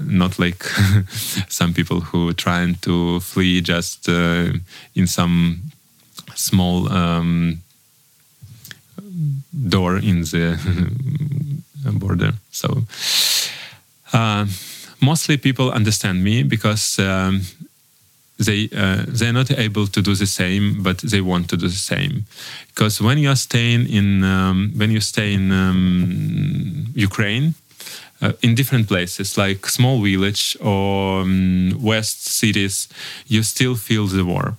not 0.00 0.38
like 0.38 0.62
some 1.48 1.74
people 1.74 2.00
who 2.00 2.32
trying 2.32 2.76
to 2.76 3.20
flee 3.20 3.60
just 3.60 4.08
uh, 4.08 4.52
in 4.94 5.06
some 5.06 5.62
small 6.34 6.90
um, 6.92 7.62
door 9.68 9.96
in 9.96 10.22
the 10.22 10.58
border. 11.98 12.32
So 12.50 12.82
uh, 14.12 14.46
mostly 15.00 15.36
people 15.36 15.70
understand 15.70 16.22
me 16.22 16.42
because 16.42 16.98
um, 16.98 17.42
they 18.38 18.68
uh, 18.76 19.04
they're 19.08 19.32
not 19.32 19.50
able 19.50 19.86
to 19.86 20.02
do 20.02 20.14
the 20.14 20.26
same, 20.26 20.82
but 20.82 20.98
they 20.98 21.20
want 21.20 21.48
to 21.48 21.56
do 21.56 21.68
the 21.68 21.74
same. 21.74 22.26
Because 22.68 23.00
when 23.00 23.18
you 23.18 23.30
are 23.30 23.36
staying 23.36 23.88
in 23.88 24.24
um, 24.24 24.72
when 24.76 24.90
you 24.90 25.00
stay 25.00 25.32
in 25.32 25.52
um, 25.52 26.86
Ukraine, 26.94 27.54
uh, 28.22 28.32
in 28.42 28.54
different 28.54 28.88
places 28.88 29.36
like 29.36 29.66
small 29.68 30.02
village 30.02 30.56
or 30.60 31.20
um, 31.22 31.72
west 31.80 32.26
cities, 32.26 32.88
you 33.26 33.42
still 33.42 33.74
feel 33.74 34.06
the 34.06 34.24
war. 34.24 34.56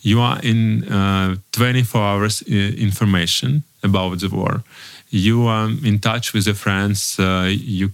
You 0.00 0.20
are 0.20 0.38
in 0.42 0.84
uh, 0.84 1.36
24 1.52 2.02
hours 2.02 2.42
uh, 2.42 2.54
information 2.54 3.62
about 3.84 4.20
the 4.20 4.28
war. 4.28 4.62
You 5.10 5.46
are 5.46 5.68
in 5.68 5.98
touch 5.98 6.32
with 6.32 6.46
the 6.46 6.54
friends. 6.54 7.18
Uh, 7.18 7.50
you 7.50 7.92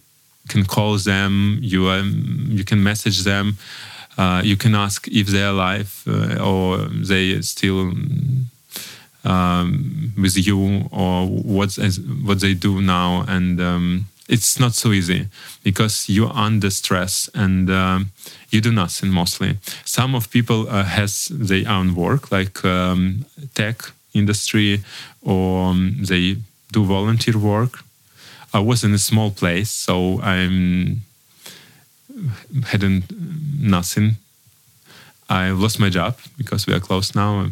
can 0.48 0.64
call 0.64 0.96
them. 0.96 1.58
You 1.60 1.88
um, 1.88 2.46
you 2.48 2.64
can 2.64 2.82
message 2.82 3.24
them 3.24 3.58
uh, 4.20 4.42
you 4.44 4.56
can 4.56 4.74
ask 4.74 5.08
if 5.08 5.28
they're 5.28 5.48
alive 5.48 6.02
uh, 6.06 6.38
or 6.42 6.78
they 6.78 7.40
still 7.40 7.92
um, 9.24 10.12
with 10.16 10.36
you 10.46 10.88
or 10.90 11.26
what 11.26 11.78
what 12.24 12.40
they 12.40 12.54
do 12.54 12.82
now, 12.82 13.24
and 13.28 13.60
um, 13.60 14.06
it's 14.28 14.58
not 14.58 14.74
so 14.74 14.92
easy 14.92 15.26
because 15.62 16.08
you're 16.08 16.32
under 16.34 16.70
stress 16.70 17.30
and 17.34 17.70
um, 17.70 18.10
you 18.50 18.60
do 18.60 18.72
nothing 18.72 19.10
mostly. 19.10 19.56
Some 19.84 20.14
of 20.14 20.30
people 20.30 20.68
uh, 20.68 20.84
has 20.84 21.28
their 21.30 21.68
own 21.68 21.94
work 21.94 22.30
like 22.30 22.64
um, 22.64 23.24
tech 23.54 23.92
industry 24.14 24.82
or 25.22 25.70
um, 25.70 25.96
they 26.00 26.36
do 26.72 26.84
volunteer 26.84 27.38
work. 27.38 27.84
I 28.52 28.60
was 28.60 28.82
in 28.84 28.92
a 28.92 28.98
small 28.98 29.30
place, 29.30 29.70
so 29.70 30.20
I'm 30.22 31.02
hadn't 32.66 33.04
nothing. 33.60 34.16
I 35.28 35.50
lost 35.50 35.78
my 35.78 35.88
job 35.88 36.16
because 36.36 36.66
we 36.66 36.74
are 36.74 36.80
closed 36.80 37.14
now, 37.14 37.46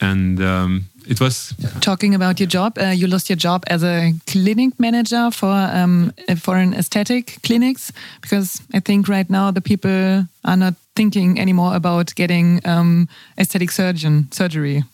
and 0.00 0.40
um, 0.40 0.84
it 1.08 1.20
was 1.20 1.54
talking 1.80 2.14
about 2.14 2.38
your 2.38 2.46
job. 2.46 2.78
Uh, 2.78 2.86
you 2.86 3.08
lost 3.08 3.28
your 3.28 3.36
job 3.36 3.64
as 3.66 3.82
a 3.82 4.12
clinic 4.26 4.78
manager 4.78 5.30
for 5.32 5.50
um, 5.50 6.12
for 6.38 6.56
an 6.56 6.74
aesthetic 6.74 7.38
clinics 7.42 7.92
because 8.20 8.62
I 8.72 8.80
think 8.80 9.08
right 9.08 9.28
now 9.28 9.50
the 9.50 9.60
people 9.60 10.26
are 10.44 10.56
not 10.56 10.74
thinking 10.94 11.40
anymore 11.40 11.74
about 11.74 12.14
getting 12.14 12.60
um, 12.64 13.08
aesthetic 13.38 13.70
surgeon 13.72 14.30
surgery 14.30 14.84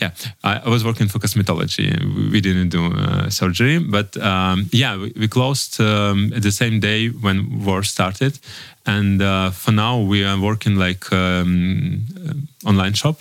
yeah, 0.00 0.10
I, 0.42 0.58
I, 0.64 0.68
was 0.68 0.84
working 0.84 1.08
for 1.08 1.18
cosmetology. 1.18 1.86
We 2.32 2.40
didn't 2.40 2.70
do 2.70 2.86
uh, 2.86 3.30
surgery, 3.30 3.78
but 3.78 4.16
um, 4.16 4.68
yeah, 4.72 4.96
we, 4.96 5.12
we 5.16 5.28
closed 5.28 5.80
um, 5.80 6.30
the 6.30 6.50
same 6.50 6.80
day 6.80 7.08
when 7.08 7.64
war 7.64 7.82
started, 7.82 8.38
and 8.86 9.22
uh, 9.22 9.50
for 9.50 9.72
now 9.72 9.98
we 10.00 10.24
are 10.24 10.40
working 10.40 10.76
like 10.76 11.12
um, 11.12 12.04
uh, 12.28 12.68
online 12.68 12.94
shop 12.94 13.20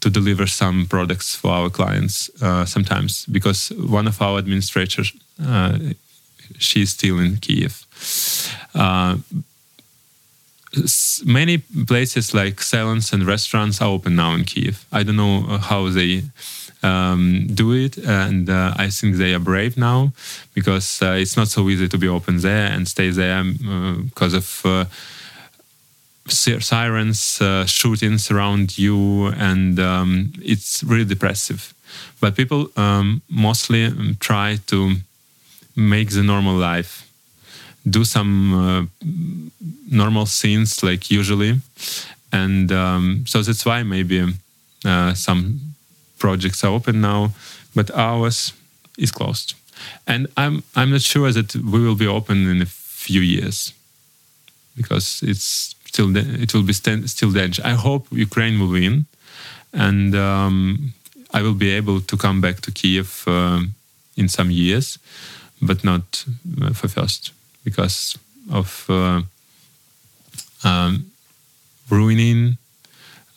to 0.00 0.10
deliver 0.10 0.46
some 0.46 0.86
products 0.86 1.34
for 1.34 1.50
our 1.50 1.70
clients 1.70 2.30
uh, 2.42 2.64
sometimes 2.66 3.24
because 3.26 3.70
one 3.70 4.06
of 4.06 4.20
our 4.20 4.38
administrators 4.38 5.12
uh, 5.42 5.78
she's 6.58 6.90
still 6.90 7.18
in 7.18 7.38
Kiev 7.38 7.86
uh, 8.74 9.16
many 11.24 11.58
places 11.58 12.34
like 12.34 12.60
salons 12.62 13.12
and 13.12 13.26
restaurants 13.26 13.80
are 13.80 13.88
open 13.88 14.16
now 14.16 14.34
in 14.34 14.44
Kiev. 14.44 14.84
I 14.92 15.02
don't 15.02 15.16
know 15.16 15.58
how 15.58 15.88
they 15.88 16.22
um, 16.82 17.46
do 17.52 17.72
it, 17.72 17.96
and 17.98 18.48
uh, 18.50 18.74
I 18.76 18.90
think 18.90 19.16
they 19.16 19.34
are 19.34 19.38
brave 19.38 19.76
now 19.76 20.12
because 20.52 21.02
uh, 21.02 21.16
it's 21.18 21.36
not 21.36 21.48
so 21.48 21.68
easy 21.68 21.88
to 21.88 21.98
be 21.98 22.08
open 22.08 22.38
there 22.38 22.70
and 22.70 22.86
stay 22.86 23.10
there 23.10 23.42
because 24.04 24.34
uh, 24.34 24.38
of 24.38 24.62
uh, 24.64 24.84
sirens, 26.28 27.40
uh, 27.40 27.66
shootings 27.66 28.30
around 28.30 28.78
you, 28.78 29.28
and 29.28 29.78
um, 29.78 30.32
it's 30.42 30.82
really 30.84 31.04
depressive. 31.04 31.72
But 32.20 32.36
people 32.36 32.70
um, 32.76 33.22
mostly 33.28 33.86
um, 33.86 34.16
try 34.20 34.58
to 34.66 34.96
make 35.76 36.10
the 36.10 36.22
normal 36.22 36.56
life 36.56 37.03
do 37.88 38.04
some 38.04 38.54
uh, 38.54 38.86
normal 39.90 40.26
scenes 40.26 40.82
like 40.82 41.10
usually. 41.10 41.60
And 42.32 42.72
um, 42.72 43.24
so 43.26 43.42
that's 43.42 43.64
why 43.64 43.82
maybe 43.82 44.26
uh, 44.84 45.14
some 45.14 45.60
projects 46.18 46.64
are 46.64 46.72
open 46.72 47.00
now 47.00 47.32
but 47.74 47.90
ours 47.90 48.52
is 48.96 49.10
closed. 49.10 49.54
And 50.06 50.28
i'm 50.36 50.62
i'm 50.76 50.90
not 50.90 51.02
sure 51.02 51.32
that 51.32 51.54
we 51.56 51.80
will 51.80 51.96
be 51.96 52.06
open 52.06 52.48
in 52.48 52.62
a 52.62 52.66
few 52.66 53.20
years 53.20 53.72
because 54.76 55.22
it's 55.22 55.74
still 55.84 56.16
it 56.16 56.54
will 56.54 56.62
be 56.62 56.72
st- 56.72 57.08
still 57.10 57.32
danger 57.32 57.62
i 57.64 57.74
hope 57.74 58.06
ukraine 58.10 58.58
will 58.58 58.70
win 58.70 59.06
and 59.72 60.14
um, 60.14 60.92
i 61.32 61.42
will 61.42 61.54
be 61.54 61.70
able 61.70 62.00
to 62.00 62.16
come 62.16 62.40
back 62.40 62.60
to 62.60 62.70
kiev 62.72 63.24
uh, 63.26 63.60
in 64.16 64.28
some 64.28 64.50
years 64.50 64.98
but 65.60 65.82
not 65.84 66.24
uh, 66.62 66.72
for 66.72 66.88
first 66.88 67.32
because 67.64 68.16
of 68.52 68.86
uh, 68.88 69.22
um, 70.62 71.10
ruining. 71.90 72.58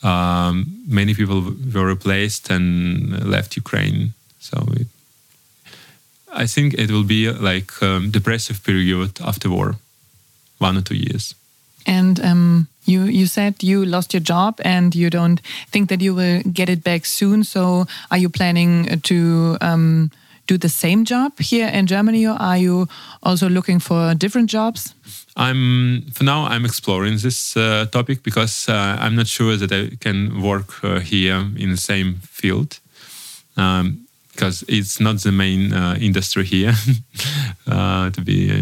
Um, 0.02 0.84
many 0.86 1.14
people 1.14 1.54
were 1.74 1.86
replaced 1.86 2.50
and 2.50 3.24
left 3.24 3.56
Ukraine. 3.56 4.14
So 4.38 4.64
it, 4.72 4.86
I 6.32 6.46
think 6.46 6.74
it 6.74 6.90
will 6.90 7.04
be 7.04 7.30
like 7.30 7.82
um, 7.82 8.10
depressive 8.10 8.62
period 8.62 9.18
after 9.20 9.50
war, 9.50 9.76
one 10.58 10.76
or 10.76 10.82
two 10.82 10.96
years. 10.96 11.34
And 11.86 12.20
um, 12.20 12.68
you 12.84 13.04
you 13.04 13.26
said 13.26 13.62
you 13.62 13.84
lost 13.84 14.12
your 14.12 14.20
job 14.20 14.60
and 14.64 14.94
you 14.94 15.10
don't 15.10 15.40
think 15.70 15.88
that 15.88 16.00
you 16.00 16.14
will 16.14 16.42
get 16.52 16.68
it 16.68 16.84
back 16.84 17.06
soon. 17.06 17.44
So 17.44 17.86
are 18.10 18.18
you 18.18 18.28
planning 18.28 19.00
to? 19.00 19.56
Um, 19.60 20.10
do 20.48 20.58
the 20.58 20.68
same 20.68 21.04
job 21.04 21.38
here 21.38 21.68
in 21.68 21.86
Germany, 21.86 22.26
or 22.26 22.36
are 22.40 22.58
you 22.58 22.88
also 23.22 23.48
looking 23.48 23.80
for 23.80 24.14
different 24.14 24.50
jobs? 24.50 24.94
I'm 25.36 26.02
for 26.12 26.24
now. 26.24 26.46
I'm 26.46 26.64
exploring 26.64 27.18
this 27.18 27.56
uh, 27.56 27.86
topic 27.90 28.22
because 28.22 28.68
uh, 28.68 28.96
I'm 28.98 29.14
not 29.14 29.28
sure 29.28 29.56
that 29.56 29.72
I 29.72 29.96
can 30.00 30.42
work 30.42 30.82
uh, 30.82 30.98
here 30.98 31.46
in 31.56 31.70
the 31.70 31.76
same 31.76 32.14
field. 32.22 32.80
Um, 33.56 34.08
because 34.32 34.64
it's 34.68 35.00
not 35.00 35.20
the 35.22 35.32
main 35.32 35.72
uh, 35.72 35.96
industry 36.00 36.44
here 36.44 36.72
uh, 37.66 38.08
to 38.10 38.20
be 38.20 38.52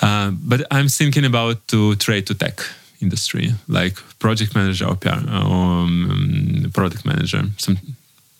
uh, 0.00 0.30
but 0.30 0.66
I'm 0.70 0.88
thinking 0.88 1.24
about 1.24 1.66
to 1.68 1.96
trade 1.96 2.26
to 2.26 2.34
tech 2.34 2.60
industry, 3.00 3.52
like 3.66 3.96
project 4.18 4.54
manager 4.54 4.86
or, 4.86 4.96
or 4.96 5.84
um, 5.84 6.70
product 6.72 7.04
manager, 7.04 7.42
some 7.56 7.78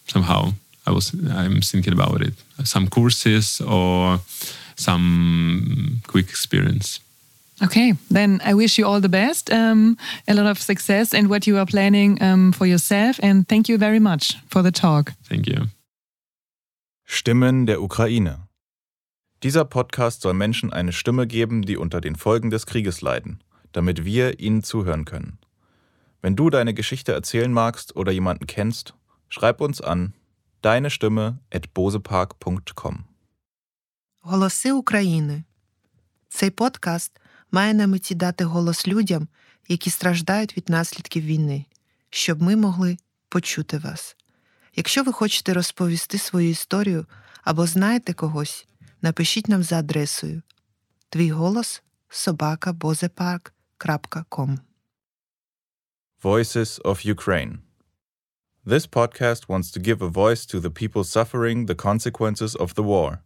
somehow 0.08 0.52
I 0.86 0.90
was 0.90 1.12
I'm 1.12 1.60
thinking 1.60 1.92
about 1.92 2.22
it. 2.22 2.34
Some 2.64 2.88
courses 2.88 3.60
or 3.60 4.20
some 4.76 6.00
quick 6.06 6.28
experience. 6.28 7.00
Okay, 7.60 7.94
then 8.08 8.40
I 8.44 8.54
wish 8.54 8.78
you 8.78 8.86
all 8.86 9.00
the 9.00 9.08
best, 9.08 9.50
um, 9.50 9.96
a 10.28 10.34
lot 10.34 10.46
of 10.46 10.62
success 10.62 11.12
in 11.12 11.28
what 11.28 11.44
you 11.44 11.58
are 11.58 11.66
planning 11.66 12.22
um, 12.22 12.52
for 12.52 12.66
yourself, 12.66 13.18
and 13.20 13.48
thank 13.48 13.68
you 13.68 13.78
very 13.78 13.98
much 13.98 14.38
for 14.48 14.62
the 14.62 14.70
talk. 14.70 15.12
Thank 15.28 15.48
you. 15.48 15.66
Stimmen 17.04 17.66
der 17.66 17.82
Ukraine. 17.82 18.48
Dieser 19.42 19.64
Podcast 19.64 20.22
soll 20.22 20.34
Menschen 20.34 20.72
eine 20.72 20.92
Stimme 20.92 21.26
geben, 21.26 21.62
die 21.62 21.76
unter 21.76 22.00
den 22.00 22.16
Folgen 22.16 22.50
des 22.50 22.66
Krieges 22.66 23.00
leiden, 23.00 23.40
damit 23.72 24.04
wir 24.04 24.38
ihnen 24.38 24.62
zuhören 24.62 25.04
können. 25.04 25.38
Wenn 26.22 26.36
du 26.36 26.50
deine 26.50 26.74
Geschichte 26.74 27.12
erzählen 27.12 27.52
magst 27.52 27.96
oder 27.96 28.12
jemanden 28.12 28.46
kennst, 28.46 28.94
Schreib 29.28 29.60
uns 29.60 29.80
an 29.80 30.12
deine 30.62 30.90
Stimme 30.90 31.38
at 31.50 31.74
bosepark.com. 31.74 33.04
Голоси 34.20 34.72
України. 34.72 35.44
Цей 36.28 36.50
подкаст 36.50 37.20
має 37.50 37.74
на 37.74 37.86
меті 37.86 38.14
дати 38.14 38.44
голос 38.44 38.88
людям, 38.88 39.28
які 39.68 39.90
страждають 39.90 40.56
від 40.56 40.68
наслідків 40.68 41.24
війни, 41.24 41.64
щоб 42.10 42.42
ми 42.42 42.56
могли 42.56 42.96
почути 43.28 43.78
вас. 43.78 44.16
Якщо 44.76 45.02
ви 45.02 45.12
хочете 45.12 45.54
розповісти 45.54 46.18
свою 46.18 46.50
історію 46.50 47.06
або 47.44 47.66
знаєте 47.66 48.12
когось, 48.12 48.66
напишіть 49.02 49.48
нам 49.48 49.62
за 49.62 49.78
адресою 49.78 50.42
твій 51.08 51.30
голос 51.30 51.82
собакабозепарк.com 52.08 54.58
Voices 56.22 56.82
of 56.82 57.14
Ukraine 57.14 57.58
This 58.67 58.87
podcast 58.87 59.49
wants 59.49 59.71
to 59.71 59.79
give 59.79 60.01
a 60.01 60.07
voice 60.07 60.45
to 60.45 60.61
the 60.61 60.69
people 60.69 61.03
suffering 61.03 61.65
the 61.65 61.75
consequences 61.75 62.55
of 62.55 62.75
the 62.75 62.83
war. 62.83 63.21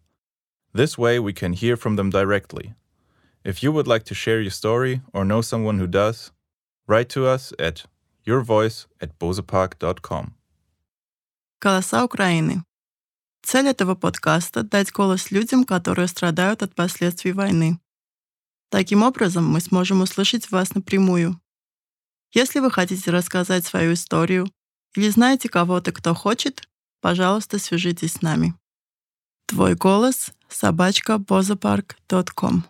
This 0.74 0.98
way, 0.98 1.20
we 1.20 1.32
can 1.32 1.54
hear 1.54 1.78
from 1.78 1.96
them 1.96 2.10
directly. 2.10 2.74
If 3.44 3.62
you 3.62 3.72
would 3.72 3.88
like 3.88 4.04
to 4.06 4.16
share 4.16 4.42
your 4.42 4.52
story 4.52 5.02
or 5.14 5.24
know 5.24 5.42
someone 5.42 5.78
who 5.78 5.88
does, 5.88 6.32
write 6.88 7.10
to 7.10 7.28
us 7.28 7.54
at 7.60 7.86
yourvoice 8.26 8.88
at 9.00 9.20
bozepark.com. 9.20 10.34
«Голоса 11.62 12.04
Украины». 12.04 12.64
Цель 13.44 13.68
этого 13.68 13.96
подкаста — 13.96 14.64
дать 14.64 14.92
голос 14.92 15.32
людям, 15.32 15.66
которые 15.66 16.08
страдают 16.08 16.64
от 16.64 16.76
последствий 16.76 17.32
войны. 17.32 17.80
Таким 18.70 19.04
образом, 19.04 19.46
мы 19.46 19.62
сможем 19.62 20.02
услышать 20.02 20.52
вас 20.52 20.76
напрямую. 20.76 21.40
Если 22.34 22.60
вы 22.60 22.70
хотите 22.72 23.12
рассказать 23.12 23.66
свою 23.66 23.94
историю 23.94 24.52
или 24.97 25.09
знаете 25.09 25.49
кого-то, 25.49 25.93
кто 25.93 26.15
хочет, 26.15 26.69
пожалуйста, 27.01 27.59
свяжитесь 27.59 28.15
с 28.15 28.23
нами. 28.23 28.55
Твой 29.47 29.75
голос— 29.75 30.33
собачка 30.49 31.19
бозапарк.ком 31.19 32.65